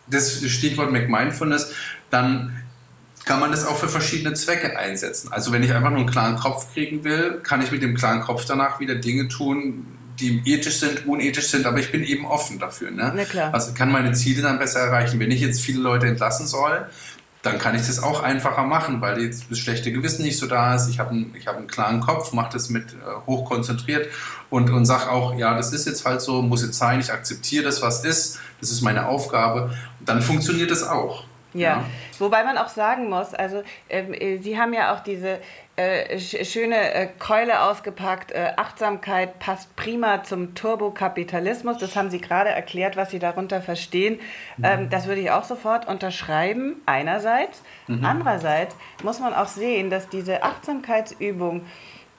[0.07, 1.73] das Stichwort McMindfulness,
[2.09, 2.63] dann
[3.29, 5.31] kann man das auch für verschiedene Zwecke einsetzen.
[5.31, 8.21] Also wenn ich einfach nur einen klaren Kopf kriegen will, kann ich mit dem klaren
[8.21, 9.85] Kopf danach wieder Dinge tun,
[10.19, 12.89] die ethisch sind, unethisch sind, aber ich bin eben offen dafür.
[12.89, 13.13] Ne?
[13.15, 13.53] Na klar.
[13.53, 15.19] Also kann meine Ziele dann besser erreichen.
[15.19, 16.87] Wenn ich jetzt viele Leute entlassen soll,
[17.43, 20.73] dann kann ich das auch einfacher machen, weil jetzt das schlechte Gewissen nicht so da
[20.73, 20.89] ist.
[20.89, 24.07] Ich habe einen, hab einen klaren Kopf, mache das mit äh, hoch konzentriert
[24.49, 27.65] und, und sage auch, ja, das ist jetzt halt so, muss jetzt sein, ich akzeptiere
[27.65, 29.69] das, was ist, das ist meine Aufgabe.
[30.03, 31.28] Dann funktioniert es auch.
[31.53, 31.61] Ja.
[31.61, 31.85] ja.
[32.19, 35.39] wobei man auch sagen muss, also ähm, äh, Sie haben ja auch diese
[35.79, 41.77] äh, schöne äh, Keule ausgepackt, äh, Achtsamkeit passt prima zum Turbokapitalismus.
[41.77, 44.19] Das haben Sie gerade erklärt, was Sie darunter verstehen.
[44.57, 44.65] Mhm.
[44.65, 47.63] Ähm, das würde ich auch sofort unterschreiben, einerseits.
[47.87, 48.03] Mhm.
[48.03, 51.65] Andererseits muss man auch sehen, dass diese Achtsamkeitsübung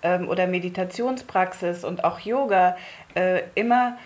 [0.02, 2.76] ähm, oder Meditationspraxis und auch Yoga
[3.14, 3.98] äh, immer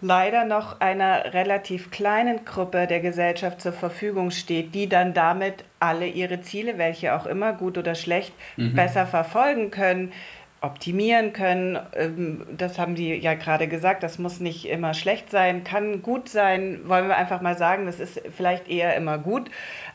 [0.00, 6.06] leider noch einer relativ kleinen Gruppe der Gesellschaft zur Verfügung steht, die dann damit alle
[6.06, 8.74] ihre Ziele, welche auch immer, gut oder schlecht, mhm.
[8.74, 10.12] besser verfolgen können,
[10.60, 11.78] optimieren können.
[11.94, 16.28] Ähm, das haben die ja gerade gesagt, das muss nicht immer schlecht sein, kann gut
[16.28, 19.50] sein, wollen wir einfach mal sagen, das ist vielleicht eher immer gut,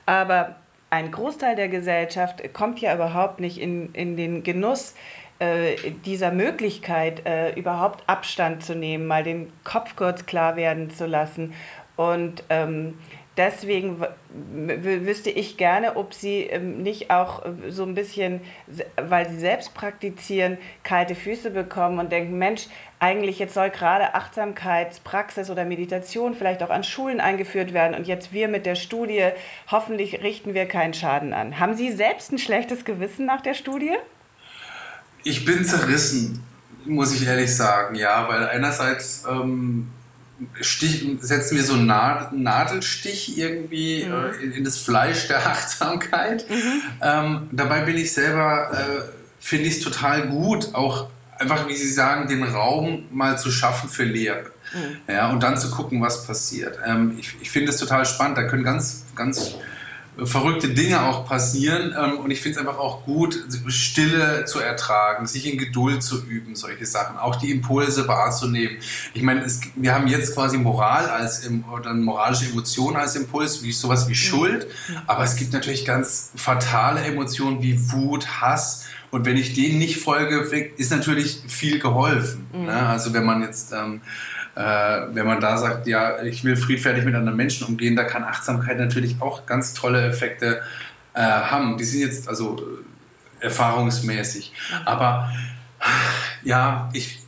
[0.05, 0.55] aber
[0.89, 4.93] ein Großteil der Gesellschaft kommt ja überhaupt nicht in, in den Genuss,
[6.06, 11.53] dieser Möglichkeit, äh, überhaupt Abstand zu nehmen, mal den Kopf kurz klar werden zu lassen.
[11.95, 12.97] Und ähm,
[13.38, 18.41] deswegen wüsste ich gerne, ob Sie ähm, nicht auch äh, so ein bisschen,
[18.95, 22.67] weil Sie selbst praktizieren, kalte Füße bekommen und denken, Mensch,
[22.99, 28.34] eigentlich jetzt soll gerade Achtsamkeitspraxis oder Meditation vielleicht auch an Schulen eingeführt werden und jetzt
[28.34, 29.29] wir mit der Studie,
[29.69, 31.60] hoffentlich richten wir keinen Schaden an.
[31.60, 33.95] Haben Sie selbst ein schlechtes Gewissen nach der Studie?
[35.23, 36.43] Ich bin zerrissen,
[36.86, 39.88] muss ich ehrlich sagen, ja, weil einerseits ähm,
[40.59, 41.86] Stich, setzen wir so einen
[42.43, 44.13] Nadelstich irgendwie mhm.
[44.13, 46.49] äh, in, in, das Fleisch der Achtsamkeit.
[46.49, 46.81] Mhm.
[47.01, 49.01] Ähm, dabei bin ich selber, äh,
[49.39, 51.07] finde ich es total gut, auch
[51.38, 54.51] einfach, wie Sie sagen, den Raum mal zu schaffen für Lehre.
[54.73, 55.13] Mhm.
[55.13, 56.79] Ja, und dann zu gucken, was passiert.
[56.86, 58.38] Ähm, ich ich finde es total spannend.
[58.38, 59.55] Da können ganz, ganz
[60.17, 61.93] verrückte Dinge auch passieren.
[61.97, 66.23] Ähm, und ich finde es einfach auch gut, Stille zu ertragen, sich in Geduld zu
[66.26, 68.78] üben, solche Sachen, auch die Impulse wahrzunehmen.
[69.13, 69.45] Ich meine,
[69.76, 74.67] wir haben jetzt quasi Moral als oder moralische Emotion als Impuls, wie sowas wie Schuld,
[75.08, 78.86] aber es gibt natürlich ganz fatale Emotionen wie Wut, Hass.
[79.12, 80.38] Und wenn ich denen nicht folge,
[80.78, 82.47] ist natürlich viel geholfen.
[82.52, 82.65] Mhm.
[82.65, 82.88] Ne?
[82.88, 87.15] Also wenn man jetzt ähm, äh, wenn man da sagt, ja, ich will friedfertig mit
[87.15, 90.61] anderen Menschen umgehen, da kann Achtsamkeit natürlich auch ganz tolle Effekte
[91.13, 91.77] äh, haben.
[91.77, 92.61] Die sind jetzt, also
[93.39, 94.53] erfahrungsmäßig.
[94.85, 95.31] Aber
[96.43, 97.19] ja, ich,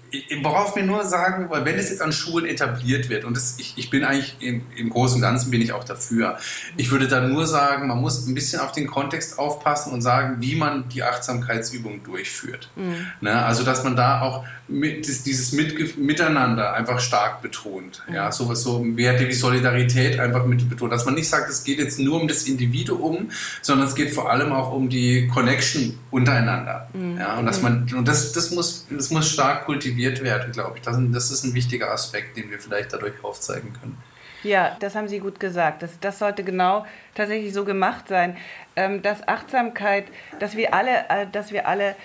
[0.41, 3.73] worauf wir nur sagen, weil wenn es jetzt an Schulen etabliert wird, und das, ich,
[3.78, 6.38] ich bin eigentlich im, im Großen und Ganzen bin ich auch dafür,
[6.78, 10.38] ich würde da nur sagen, man muss ein bisschen auf den Kontext aufpassen und sagen,
[10.39, 12.69] wie man die Achtsamkeitsübung durchführt.
[12.75, 13.08] Mhm.
[13.21, 13.45] Ne?
[13.45, 18.04] Also dass man da auch mit, dieses mit, Miteinander einfach stark betont.
[18.08, 18.15] Mhm.
[18.15, 20.91] Ja, sowas so Werte wie Solidarität einfach mit betont.
[20.91, 23.30] Dass man nicht sagt, es geht jetzt nur um das Individuum,
[23.62, 26.89] sondern es geht vor allem auch um die Connection untereinander.
[26.93, 27.17] Mhm.
[27.17, 30.84] Ja, und dass man, und das, das muss, das muss stark kultiviert werden, glaube ich.
[30.84, 33.98] Das, das ist ein wichtiger Aspekt, den wir vielleicht dadurch aufzeigen können.
[34.44, 35.82] Ja, das haben Sie gut gesagt.
[35.82, 38.38] Das, das sollte genau tatsächlich so gemacht sein,
[38.76, 40.06] ähm, dass Achtsamkeit,
[40.39, 41.96] dass wir alle, äh, dass wir alle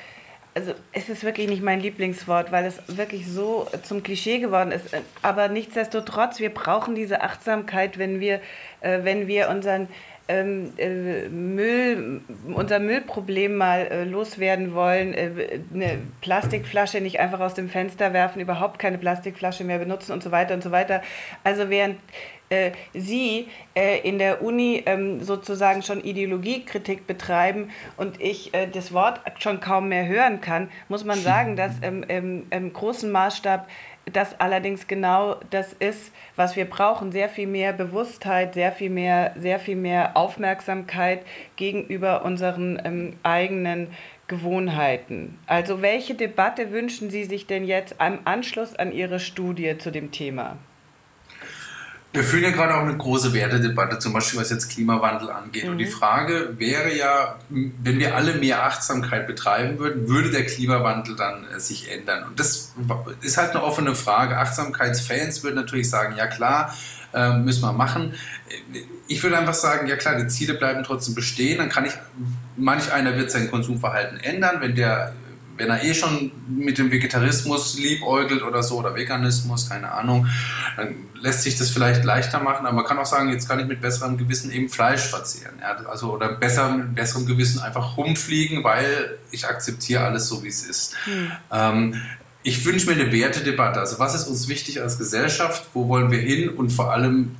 [0.54, 4.86] also es ist wirklich nicht mein Lieblingswort, weil es wirklich so zum Klischee geworden ist.
[5.22, 8.40] Aber nichtsdestotrotz, wir brauchen diese Achtsamkeit, wenn wir,
[8.80, 9.88] äh, wenn wir unseren
[10.30, 12.20] ähm, äh, Müll,
[12.54, 18.40] unser Müllproblem mal äh, loswerden wollen, äh, eine Plastikflasche nicht einfach aus dem Fenster werfen,
[18.40, 21.02] überhaupt keine Plastikflasche mehr benutzen und so weiter und so weiter.
[21.42, 21.96] Also während
[22.48, 28.92] äh, Sie äh, in der Uni ähm, sozusagen schon Ideologiekritik betreiben und ich äh, das
[28.92, 33.68] Wort schon kaum mehr hören kann, muss man sagen, dass im, im, im großen Maßstab
[34.12, 37.12] das allerdings genau das ist, was wir brauchen.
[37.12, 41.24] Sehr viel mehr Bewusstheit, sehr viel mehr, sehr viel mehr Aufmerksamkeit
[41.56, 43.88] gegenüber unseren ähm, eigenen
[44.28, 45.38] Gewohnheiten.
[45.46, 50.12] Also welche Debatte wünschen Sie sich denn jetzt im Anschluss an Ihre Studie zu dem
[50.12, 50.56] Thema?
[52.12, 55.64] Wir führen ja gerade auch eine große Wertedebatte, zum Beispiel was jetzt Klimawandel angeht.
[55.64, 55.70] Mhm.
[55.70, 55.90] Und die mhm.
[55.90, 61.60] Frage wäre ja, wenn wir alle mehr Achtsamkeit betreiben würden, würde der Klimawandel dann äh,
[61.60, 62.24] sich ändern?
[62.24, 62.74] Und das
[63.20, 64.38] ist halt eine offene Frage.
[64.38, 66.74] Achtsamkeitsfans würden natürlich sagen, ja klar,
[67.12, 68.14] äh, müssen wir machen.
[69.06, 71.58] Ich würde einfach sagen, ja klar, die Ziele bleiben trotzdem bestehen.
[71.58, 71.92] Dann kann ich,
[72.56, 75.14] manch einer wird sein Konsumverhalten ändern, wenn der
[75.60, 80.26] wenn er eh schon mit dem Vegetarismus liebäugelt oder so oder Veganismus, keine Ahnung,
[80.76, 83.66] dann lässt sich das vielleicht leichter machen, aber man kann auch sagen, jetzt kann ich
[83.66, 85.56] mit besserem Gewissen eben Fleisch verzehren.
[85.60, 85.76] Ja?
[85.86, 90.64] Also, oder besser, mit besserem Gewissen einfach rumfliegen, weil ich akzeptiere alles so, wie es
[90.64, 90.94] ist.
[91.04, 91.30] Hm.
[91.52, 92.00] Ähm,
[92.42, 93.80] ich wünsche mir eine Wertedebatte.
[93.80, 95.68] Also was ist uns wichtig als Gesellschaft?
[95.74, 96.48] Wo wollen wir hin?
[96.48, 97.36] Und vor allem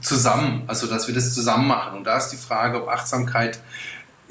[0.00, 1.98] zusammen, also dass wir das zusammen machen.
[1.98, 3.60] Und da ist die Frage, ob Achtsamkeit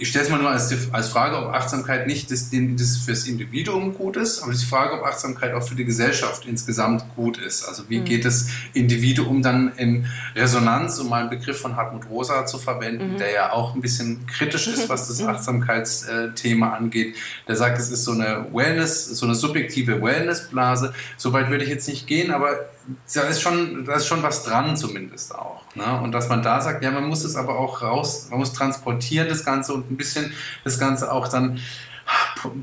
[0.01, 3.93] ich stelle es mal nur als, als Frage, ob Achtsamkeit nicht das, das fürs Individuum
[3.93, 7.63] gut ist, aber die Frage, ob Achtsamkeit auch für die Gesellschaft insgesamt gut ist.
[7.63, 8.05] Also wie mhm.
[8.05, 13.13] geht das Individuum dann in Resonanz, um mal einen Begriff von Hartmut Rosa zu verwenden,
[13.13, 13.17] mhm.
[13.19, 15.27] der ja auch ein bisschen kritisch ist, was das mhm.
[15.27, 17.15] Achtsamkeitsthema angeht.
[17.47, 20.95] Der sagt, es ist so eine Wellness, so eine subjektive Wellnessblase.
[21.17, 22.71] Soweit würde ich jetzt nicht gehen, aber
[23.13, 25.63] da ist schon, da ist schon was dran zumindest auch.
[25.75, 26.01] Ne?
[26.01, 29.29] Und dass man da sagt, ja, man muss es aber auch raus, man muss transportieren
[29.29, 31.59] das Ganze und ein bisschen das Ganze auch dann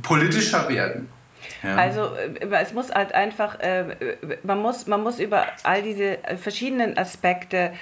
[0.02, 1.08] politischer werden.
[1.62, 1.76] Ja.
[1.76, 6.96] Also äh, es muss halt einfach, äh, man, muss, man muss über all diese verschiedenen
[6.96, 7.72] Aspekte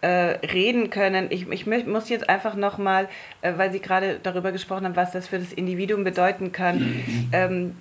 [0.00, 1.26] äh, reden können.
[1.30, 3.08] Ich, ich muss jetzt einfach nochmal,
[3.42, 7.28] weil Sie gerade darüber gesprochen haben, was das für das Individuum bedeuten kann, mhm.
[7.32, 7.76] ähm,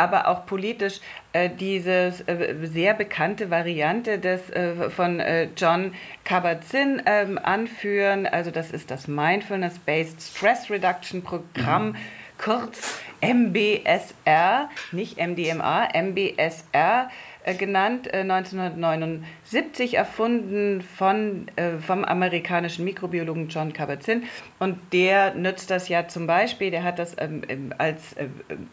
[0.00, 1.00] aber auch politisch
[1.32, 8.26] äh, diese äh, sehr bekannte Variante des, äh, von äh, John Kabat-Zinn ähm, anführen.
[8.26, 11.96] Also das ist das Mindfulness-Based Stress Reduction Programm, mhm.
[12.38, 17.10] kurz MBSR, nicht MDMA, MBSR
[17.42, 24.24] äh, genannt, 1979 äh, erfunden von, äh, vom amerikanischen Mikrobiologen John Kabat-Zinn.
[24.58, 28.14] Und der nützt das ja zum Beispiel, der hat das ähm, als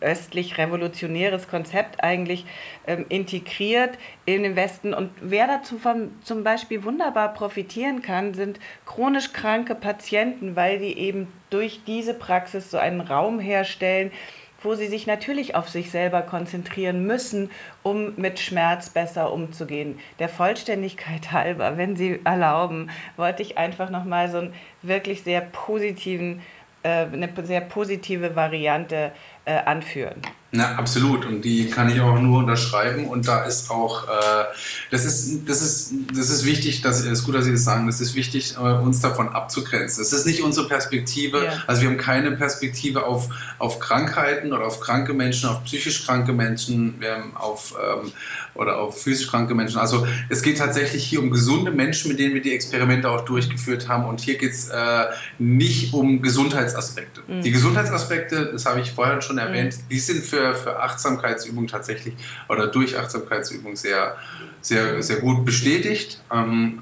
[0.01, 2.45] östlich revolutionäres Konzept eigentlich
[2.86, 4.93] ähm, integriert in den Westen.
[4.93, 10.97] Und wer dazu vom, zum Beispiel wunderbar profitieren kann, sind chronisch kranke Patienten, weil die
[10.97, 14.12] eben durch diese Praxis so einen Raum herstellen,
[14.61, 17.51] wo sie sich natürlich auf sich selber konzentrieren müssen,
[17.83, 19.99] um mit Schmerz besser umzugehen.
[20.19, 26.41] Der Vollständigkeit halber, wenn Sie erlauben, wollte ich einfach nochmal so einen wirklich sehr positiven,
[26.83, 29.11] äh, eine sehr positive Variante
[29.45, 30.21] äh, anführen.
[30.51, 31.25] Na, absolut.
[31.25, 33.07] Und die kann ich auch nur unterschreiben.
[33.07, 34.45] Und da ist auch, äh,
[34.91, 37.99] das, ist, das, ist, das ist wichtig, dass, ist gut, dass Sie das sagen, das
[37.99, 40.01] ist wichtig, äh, uns davon abzugrenzen.
[40.01, 41.43] Das ist nicht unsere Perspektive.
[41.43, 41.63] Ja.
[41.67, 43.27] Also wir haben keine Perspektive auf,
[43.60, 48.13] auf Krankheiten oder auf kranke Menschen, auf psychisch kranke Menschen, wir haben auf, ähm,
[48.57, 49.79] oder auf physisch kranke Menschen.
[49.79, 53.88] Also es geht tatsächlich hier um gesunde Menschen, mit denen wir die Experimente auch durchgeführt
[53.88, 54.05] haben.
[54.05, 55.05] Und hier geht es äh,
[55.38, 57.21] nicht um Gesundheitsaspekte.
[57.27, 57.41] Mhm.
[57.43, 59.89] Die Gesundheitsaspekte, das habe ich vorher schon erwähnt, mhm.
[59.89, 62.13] die sind für, für Achtsamkeitsübungen tatsächlich
[62.50, 64.17] oder durch Achtsamkeitsübungen sehr,
[64.62, 66.21] sehr, sehr gut bestätigt.
[66.32, 66.82] Ähm,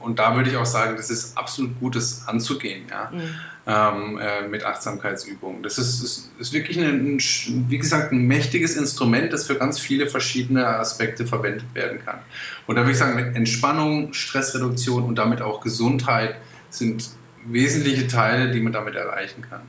[0.00, 3.20] und da würde ich auch sagen, das ist absolut gut, das anzugehen, ja, mhm.
[3.66, 5.62] ähm, äh, mit Achtsamkeitsübungen.
[5.62, 7.18] Das ist, ist, ist wirklich, ein,
[7.68, 12.18] wie gesagt, ein mächtiges Instrument, das für ganz viele verschiedene Aspekte verwendet werden kann.
[12.66, 16.36] Und da würde ich sagen, mit Entspannung, Stressreduktion und damit auch Gesundheit
[16.68, 17.08] sind
[17.46, 19.62] wesentliche Teile, die man damit erreichen kann.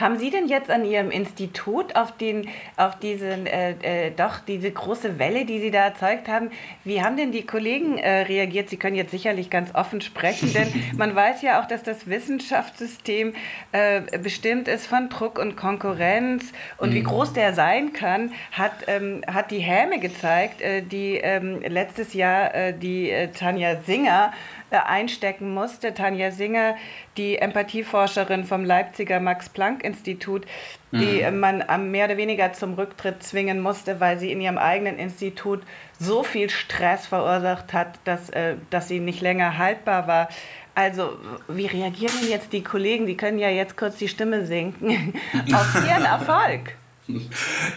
[0.00, 4.70] Haben Sie denn jetzt an Ihrem Institut auf, den, auf diesen, äh, äh, doch diese
[4.70, 6.50] große Welle, die Sie da erzeugt haben,
[6.84, 8.70] wie haben denn die Kollegen äh, reagiert?
[8.70, 13.34] Sie können jetzt sicherlich ganz offen sprechen, denn man weiß ja auch, dass das Wissenschaftssystem
[13.72, 16.94] äh, bestimmt ist von Druck und Konkurrenz und mhm.
[16.94, 22.14] wie groß der sein kann, hat, ähm, hat die Häme gezeigt, äh, die ähm, letztes
[22.14, 24.32] Jahr äh, die Tanja Singer
[24.70, 25.94] einstecken musste.
[25.94, 26.76] Tanja Singer,
[27.16, 30.46] die Empathieforscherin vom Leipziger Max-Planck-Institut,
[30.92, 31.40] die mhm.
[31.40, 35.62] man mehr oder weniger zum Rücktritt zwingen musste, weil sie in ihrem eigenen Institut
[35.98, 40.28] so viel Stress verursacht hat, dass, äh, dass sie nicht länger haltbar war.
[40.74, 43.06] Also, wie reagieren jetzt die Kollegen?
[43.06, 45.14] Die können ja jetzt kurz die Stimme senken
[45.52, 46.76] auf ihren Erfolg.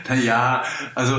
[0.08, 0.64] Naja,
[0.96, 1.16] also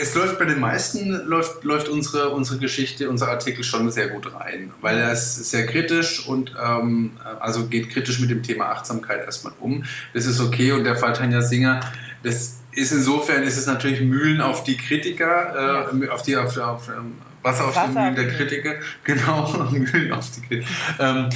[0.00, 4.32] es läuft bei den meisten läuft, läuft unsere, unsere Geschichte, unser Artikel schon sehr gut
[4.34, 9.24] rein, weil er ist sehr kritisch und ähm, also geht kritisch mit dem Thema Achtsamkeit
[9.24, 9.84] erstmal um.
[10.14, 11.80] Das ist okay und der Fall Tanja Singer,
[12.22, 16.88] das ist insofern ist es natürlich Mühlen auf die Kritiker, äh, auf die auf, auf
[16.88, 20.68] ähm, Wasser auf Wasser die Mühlen der Kritiker, genau Mühlen auf die Kritiker.
[21.00, 21.28] Ähm,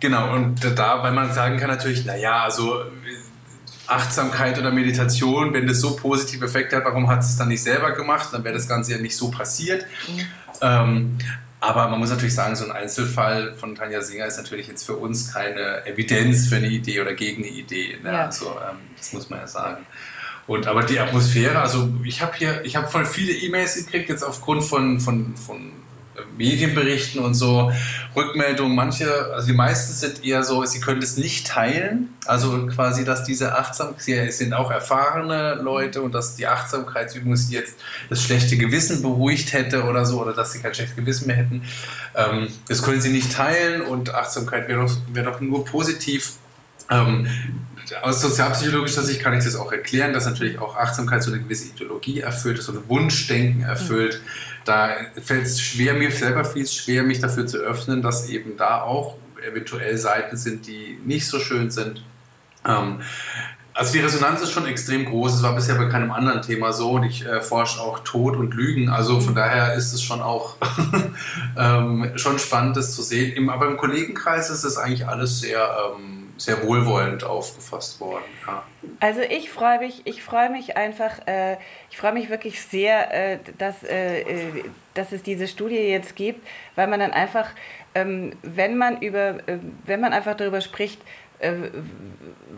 [0.00, 2.82] genau und da, weil man sagen kann natürlich, naja, also
[3.88, 7.92] Achtsamkeit oder Meditation, wenn das so positive Effekte hat, warum hat es dann nicht selber
[7.92, 8.28] gemacht?
[8.32, 9.86] Dann wäre das Ganze ja nicht so passiert.
[10.06, 10.20] Mhm.
[10.60, 11.18] Ähm,
[11.60, 14.96] aber man muss natürlich sagen, so ein Einzelfall von Tanja Singer ist natürlich jetzt für
[14.96, 17.98] uns keine Evidenz für eine Idee oder gegen eine Idee.
[18.02, 18.12] Ne?
[18.12, 18.26] Ja.
[18.26, 19.84] Also ähm, das muss man ja sagen.
[20.46, 24.22] Und aber die Atmosphäre, also ich habe hier, ich habe voll viele E-Mails gekriegt jetzt
[24.22, 25.72] aufgrund von, von, von
[26.36, 27.72] Medienberichten und so
[28.14, 32.14] Rückmeldungen, manche, also die meisten sind eher so, sie können es nicht teilen.
[32.26, 37.54] Also quasi, dass diese Achtsamkeit, sie sind auch erfahrene Leute und dass die Achtsamkeitsübung sie
[37.54, 37.76] jetzt
[38.08, 41.62] das schlechte Gewissen beruhigt hätte oder so, oder dass sie kein schlechtes Gewissen mehr hätten.
[42.14, 46.34] Ähm, das können sie nicht teilen und Achtsamkeit wäre doch, wär doch nur positiv.
[46.90, 47.28] Ähm,
[48.02, 51.68] aus sozialpsychologischer Sicht kann ich das auch erklären, dass natürlich auch Achtsamkeit so eine gewisse
[51.68, 54.20] Ideologie erfüllt, so ein Wunschdenken erfüllt.
[54.68, 54.90] Da
[55.22, 58.82] fällt es schwer, mir selber fiel es schwer, mich dafür zu öffnen, dass eben da
[58.82, 62.04] auch eventuell Seiten sind, die nicht so schön sind.
[62.66, 63.00] Ähm,
[63.72, 65.36] also die Resonanz ist schon extrem groß.
[65.36, 68.52] Es war bisher bei keinem anderen Thema so und ich äh, forsche auch Tod und
[68.52, 68.90] Lügen.
[68.90, 70.56] Also von daher ist es schon auch
[71.56, 73.32] ähm, schon spannend, das zu sehen.
[73.32, 78.24] Im, aber im Kollegenkreis ist es eigentlich alles sehr ähm, sehr wohlwollend aufgefasst worden.
[78.46, 78.62] Ja.
[79.00, 81.56] Also ich freue mich, ich freue mich einfach, äh,
[81.90, 86.46] ich freue mich wirklich sehr, äh, dass, äh, äh, dass es diese Studie jetzt gibt,
[86.76, 87.50] weil man dann einfach,
[87.94, 91.02] ähm, wenn man über, äh, wenn man einfach darüber spricht,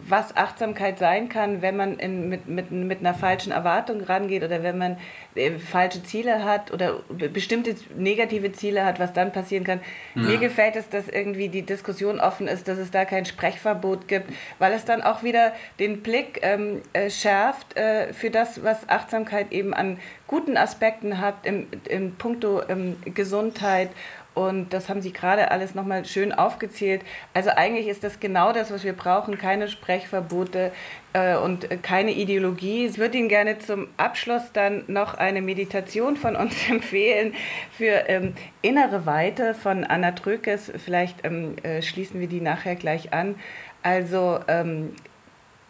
[0.09, 4.63] was Achtsamkeit sein kann, wenn man in, mit, mit, mit einer falschen Erwartung rangeht oder
[4.63, 4.97] wenn man
[5.35, 9.81] äh, falsche Ziele hat oder bestimmte negative Ziele hat, was dann passieren kann.
[10.15, 10.23] Ja.
[10.23, 14.33] Mir gefällt es, dass irgendwie die Diskussion offen ist, dass es da kein Sprechverbot gibt,
[14.59, 19.53] weil es dann auch wieder den Blick ähm, äh, schärft äh, für das, was Achtsamkeit
[19.53, 23.91] eben an guten Aspekten hat im, im Punkto ähm, Gesundheit
[24.35, 27.03] und das haben Sie gerade alles nochmal schön aufgezählt.
[27.35, 29.39] Also eigentlich ist das genau das, was wir brauchen.
[29.39, 30.73] Keine Sprechverbote
[31.13, 32.87] äh, und keine Ideologie.
[32.87, 37.35] Ich würde Ihnen gerne zum Abschluss dann noch eine Meditation von uns empfehlen
[37.77, 40.73] für ähm, innere Weite von Anna Trökes.
[40.85, 43.35] Vielleicht ähm, äh, schließen wir die nachher gleich an.
[43.83, 44.95] Also ähm,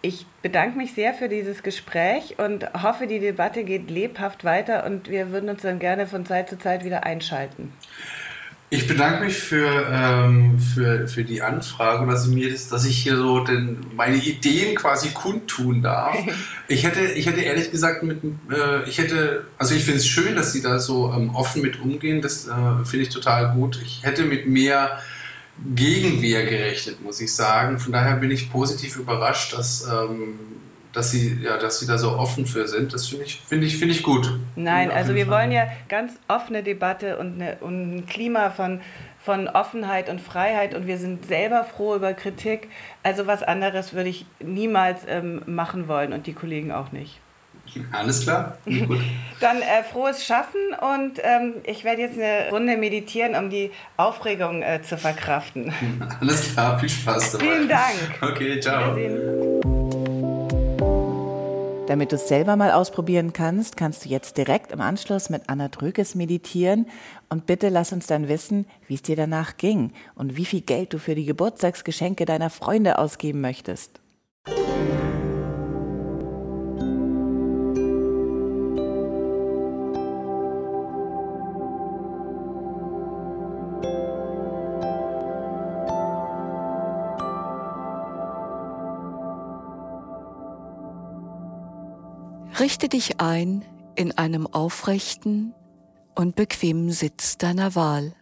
[0.02, 5.08] ich bedanke mich sehr für dieses Gespräch und hoffe, die Debatte geht lebhaft weiter und
[5.08, 7.72] wir würden uns dann gerne von Zeit zu Zeit wieder einschalten.
[8.72, 12.98] Ich bedanke mich für, ähm, für, für die Anfrage, dass ich, mir das, dass ich
[12.98, 16.16] hier so den, meine Ideen quasi kundtun darf.
[16.68, 20.37] Ich hätte, ich hätte ehrlich gesagt mit, äh, ich hätte, also ich finde es schön,
[20.37, 22.22] dass Sie da so ähm, offen mit umgehen.
[22.22, 23.80] Das äh, finde ich total gut.
[23.85, 25.00] Ich hätte mit mehr
[25.74, 27.80] Gegenwehr gerechnet, muss ich sagen.
[27.80, 30.38] Von daher bin ich positiv überrascht, dass ähm,
[30.92, 32.92] dass sie, ja, dass sie da so offen für sind.
[32.92, 34.33] Das finde ich, finde ich, finde ich gut.
[34.57, 35.42] Nein, also wir Fall.
[35.42, 38.81] wollen ja ganz offene Debatte und, eine, und ein Klima von,
[39.20, 42.68] von Offenheit und Freiheit und wir sind selber froh über Kritik.
[43.03, 47.20] Also was anderes würde ich niemals ähm, machen wollen und die Kollegen auch nicht.
[47.92, 48.59] Alles klar.
[48.64, 49.00] Gut.
[49.40, 54.62] Dann äh, frohes Schaffen und ähm, ich werde jetzt eine Runde meditieren, um die Aufregung
[54.62, 55.72] äh, zu verkraften.
[56.20, 57.44] Alles klar, viel Spaß dabei.
[57.44, 58.18] Vielen Dank.
[58.22, 58.96] Okay, ciao.
[61.91, 65.66] Damit du es selber mal ausprobieren kannst, kannst du jetzt direkt im Anschluss mit Anna
[65.66, 66.86] Dröges meditieren
[67.30, 70.93] und bitte lass uns dann wissen, wie es dir danach ging und wie viel Geld
[70.93, 73.99] du für die Geburtstagsgeschenke deiner Freunde ausgeben möchtest.
[92.61, 93.64] Richte dich ein
[93.96, 95.54] in einem aufrechten
[96.14, 98.14] und bequemen Sitz deiner Wahl.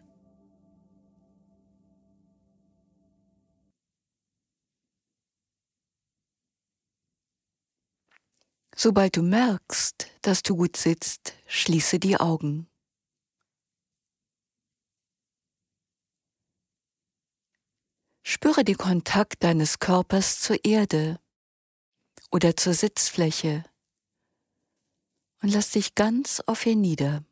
[8.76, 12.68] Sobald du merkst, dass du gut sitzt, schließe die Augen.
[18.22, 21.18] Spüre den Kontakt deines Körpers zur Erde
[22.30, 23.64] oder zur Sitzfläche
[25.42, 27.24] und lass dich ganz auf ihr nieder.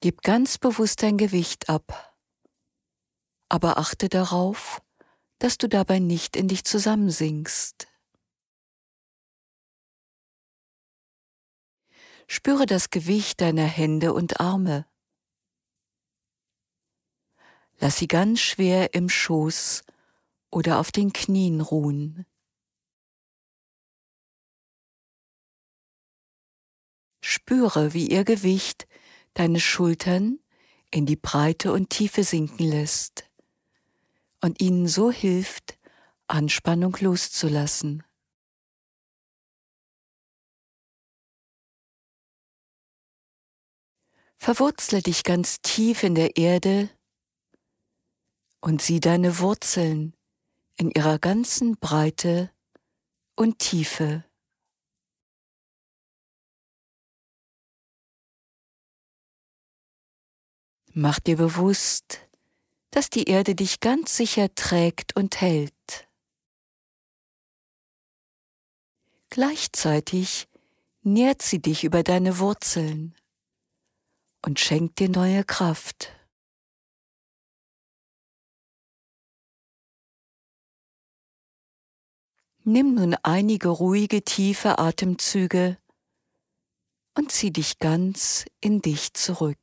[0.00, 2.16] Gib ganz bewusst dein Gewicht ab,
[3.48, 4.82] aber achte darauf,
[5.38, 7.88] dass du dabei nicht in dich zusammensinkst.
[12.28, 14.86] Spüre das Gewicht deiner Hände und Arme.
[17.78, 19.85] Lass sie ganz schwer im Schoß
[20.50, 22.26] oder auf den Knien ruhen.
[27.20, 28.86] Spüre, wie ihr Gewicht
[29.34, 30.38] deine Schultern
[30.90, 33.28] in die Breite und Tiefe sinken lässt
[34.40, 35.78] und ihnen so hilft,
[36.28, 38.02] Anspannung loszulassen.
[44.38, 46.88] Verwurzle dich ganz tief in der Erde
[48.60, 50.15] und sieh deine Wurzeln
[50.76, 52.50] in ihrer ganzen Breite
[53.34, 54.24] und Tiefe.
[60.92, 62.26] Mach dir bewusst,
[62.90, 66.08] dass die Erde dich ganz sicher trägt und hält.
[69.28, 70.48] Gleichzeitig
[71.02, 73.14] nährt sie dich über deine Wurzeln
[74.42, 76.15] und schenkt dir neue Kraft.
[82.68, 85.78] Nimm nun einige ruhige, tiefe Atemzüge
[87.16, 89.56] und zieh dich ganz in dich zurück.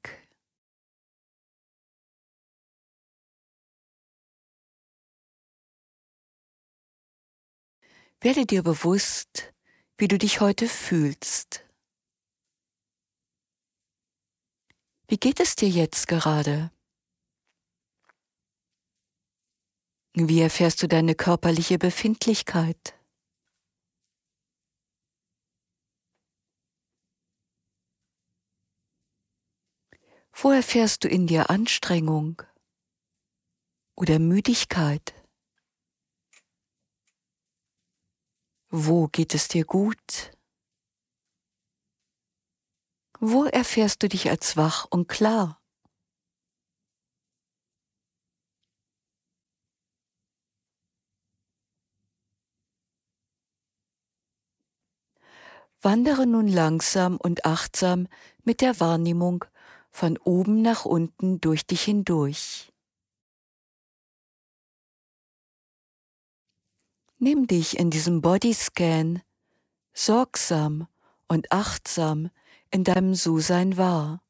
[8.21, 9.53] Werde dir bewusst,
[9.97, 11.65] wie du dich heute fühlst.
[15.09, 16.71] Wie geht es dir jetzt gerade?
[20.15, 22.93] Wie erfährst du deine körperliche Befindlichkeit?
[30.31, 32.43] Wo erfährst du in dir Anstrengung
[33.95, 35.15] oder Müdigkeit?
[38.69, 40.31] Wo geht es dir gut?
[43.19, 45.62] Wo erfährst du dich als wach und klar?
[55.83, 58.07] Wandere nun langsam und achtsam
[58.45, 59.43] mit der Wahrnehmung
[59.91, 62.71] von oben nach unten durch dich hindurch.
[67.17, 69.21] Nimm dich in diesem Bodyscan
[69.93, 70.87] sorgsam
[71.27, 72.29] und achtsam
[72.71, 74.23] in deinem So-Sein wahr.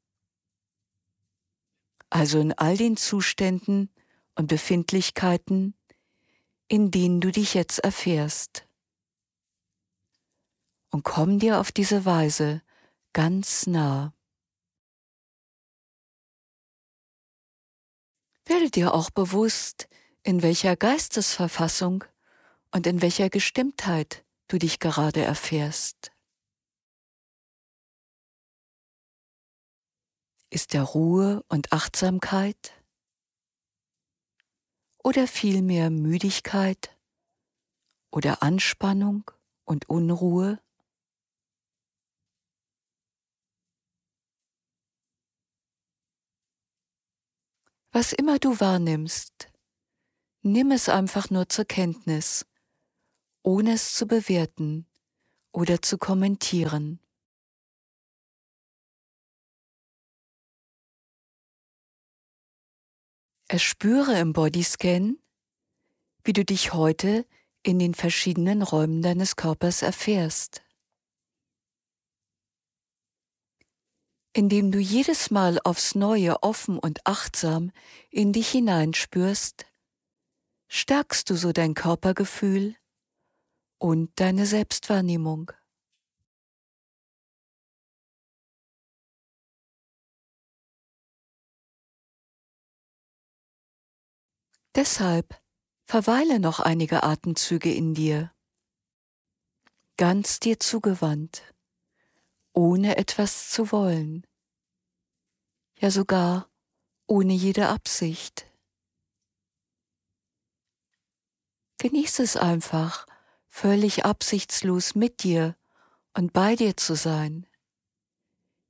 [2.10, 3.91] Also in all den Zuständen
[4.34, 5.76] und Befindlichkeiten,
[6.68, 8.68] in denen du dich jetzt erfährst
[10.94, 12.62] und komm dir auf diese Weise
[13.14, 14.14] ganz nah.
[18.46, 19.89] Werde dir auch bewusst,
[20.22, 22.04] in welcher Geistesverfassung
[22.72, 26.12] und in welcher Gestimmtheit du dich gerade erfährst.
[30.52, 32.74] Ist der Ruhe und Achtsamkeit
[35.04, 36.96] oder vielmehr Müdigkeit
[38.12, 39.32] oder Anspannung
[39.66, 40.60] und Unruhe?
[47.96, 49.52] Was immer du wahrnimmst,
[50.41, 52.44] nimm es einfach nur zur Kenntnis,
[53.44, 54.88] ohne es zu bewerten
[55.52, 57.00] oder zu kommentieren.
[63.48, 65.20] Erspüre im Bodyscan,
[66.24, 67.28] wie du dich heute
[67.62, 70.62] in den verschiedenen Räumen deines Körpers erfährst.
[74.36, 77.72] Indem du jedes Mal aufs Neue offen und achtsam
[78.10, 79.66] in dich hineinspürst,
[80.68, 82.76] stärkst du so dein Körpergefühl
[83.78, 85.52] und deine Selbstwahrnehmung.
[94.76, 95.40] Deshalb
[95.86, 98.34] verweile noch einige Atemzüge in dir,
[99.98, 101.53] ganz dir zugewandt,
[102.54, 104.26] ohne etwas zu wollen,
[105.80, 106.49] ja sogar
[107.08, 108.45] ohne jede Absicht.
[111.80, 113.06] Genieß es einfach,
[113.49, 115.58] völlig absichtslos mit dir
[116.14, 117.45] und bei dir zu sein,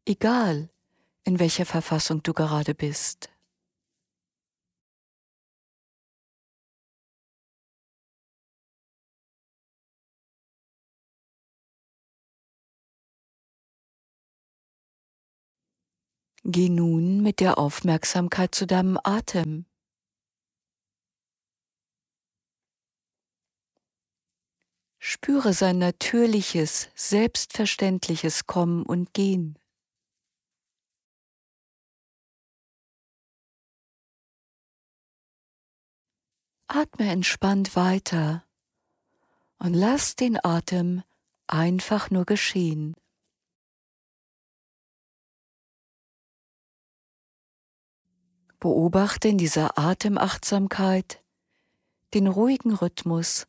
[0.06, 0.70] egal
[1.24, 3.33] in welcher Verfassung du gerade bist.
[16.46, 19.66] Geh nun mit der Aufmerksamkeit zu deinem Atem.
[25.00, 29.58] Spüre sein natürliches, selbstverständliches Kommen und Gehen.
[36.68, 38.46] Atme entspannt weiter
[39.60, 41.04] und lass den Atem
[41.48, 42.96] einfach nur geschehen.
[48.64, 51.22] Beobachte in dieser Atemachtsamkeit
[52.14, 53.46] den ruhigen Rhythmus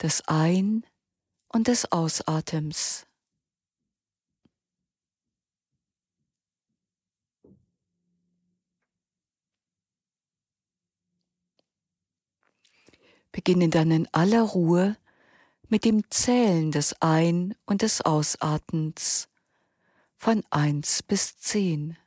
[0.00, 0.86] des Ein-
[1.48, 3.06] und des Ausatems.
[13.32, 14.96] Beginne dann in aller Ruhe
[15.68, 19.28] mit dem Zählen des Ein- und des Ausatmens
[20.16, 21.98] von eins bis zehn.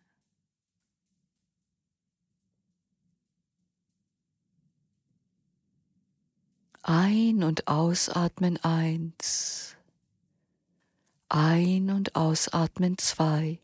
[6.90, 9.76] Ein- und ausatmen eins.
[11.28, 13.60] Ein- und ausatmen zwei.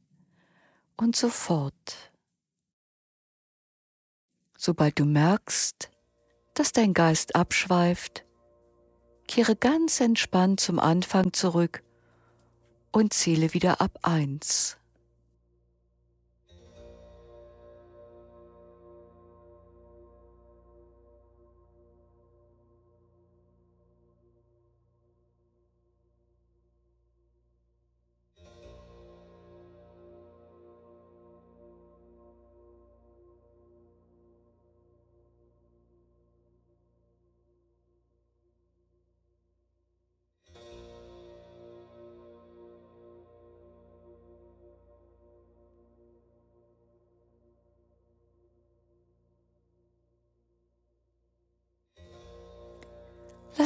[0.98, 2.12] Und so fort.
[4.58, 5.90] Sobald du merkst,
[6.54, 8.26] dass dein Geist abschweift,
[9.26, 11.82] kehre ganz entspannt zum Anfang zurück
[12.92, 14.76] und zähle wieder ab eins.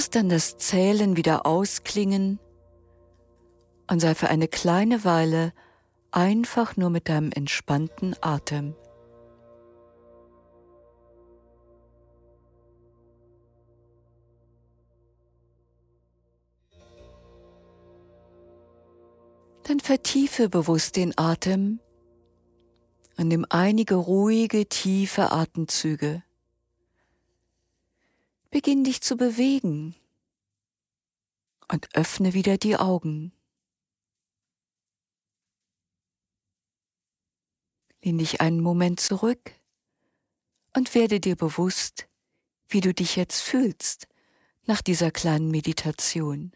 [0.07, 2.39] Lass dann das Zählen wieder ausklingen
[3.91, 5.51] und sei für eine kleine Weile
[6.11, 8.73] einfach nur mit deinem entspannten Atem.
[19.63, 21.81] Dann vertiefe bewusst den Atem
[23.17, 26.23] und nimm einige ruhige, tiefe Atemzüge.
[28.57, 29.95] Beginn dich zu bewegen
[31.71, 33.31] und öffne wieder die Augen.
[38.01, 39.53] Lehn dich einen Moment zurück
[40.75, 42.09] und werde dir bewusst,
[42.67, 44.07] wie du dich jetzt fühlst
[44.63, 46.51] nach dieser kleinen Meditation.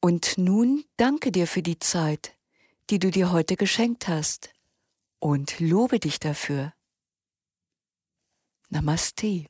[0.00, 2.34] Und nun danke dir für die Zeit,
[2.90, 4.52] die du dir heute geschenkt hast
[5.18, 6.72] und lobe dich dafür.
[8.68, 9.46] Namaste.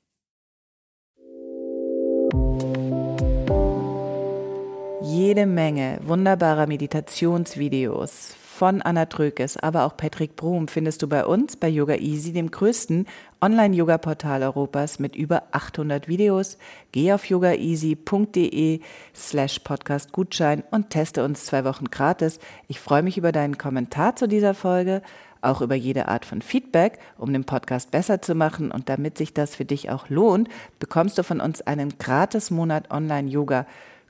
[5.02, 11.56] Jede Menge wunderbarer Meditationsvideos von Anna Trökes, aber auch Patrick Brum findest du bei uns
[11.56, 13.06] bei Yoga Easy, dem größten
[13.40, 16.56] Online-Yoga-Portal Europas mit über 800 Videos.
[16.92, 18.80] Geh auf yogaeasy.de
[19.12, 22.38] slash podcast Gutschein und teste uns zwei Wochen gratis.
[22.68, 25.02] Ich freue mich über deinen Kommentar zu dieser Folge,
[25.42, 28.70] auch über jede Art von Feedback, um den Podcast besser zu machen.
[28.70, 30.48] Und damit sich das für dich auch lohnt,
[30.78, 33.66] bekommst du von uns einen gratis Monat Online-Yoga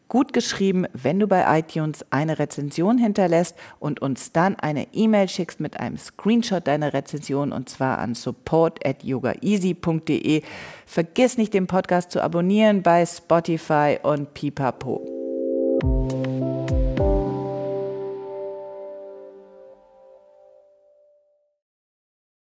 [0.08, 5.60] gut geschrieben, wenn du bei iTunes eine Rezension hinterlässt und uns dann eine E-Mail schickst
[5.60, 10.42] mit einem Screenshot deiner Rezension und zwar an support at yogaeasy.de.
[10.86, 16.53] Vergiss nicht, den Podcast zu abonnieren bei Spotify und Pipapo.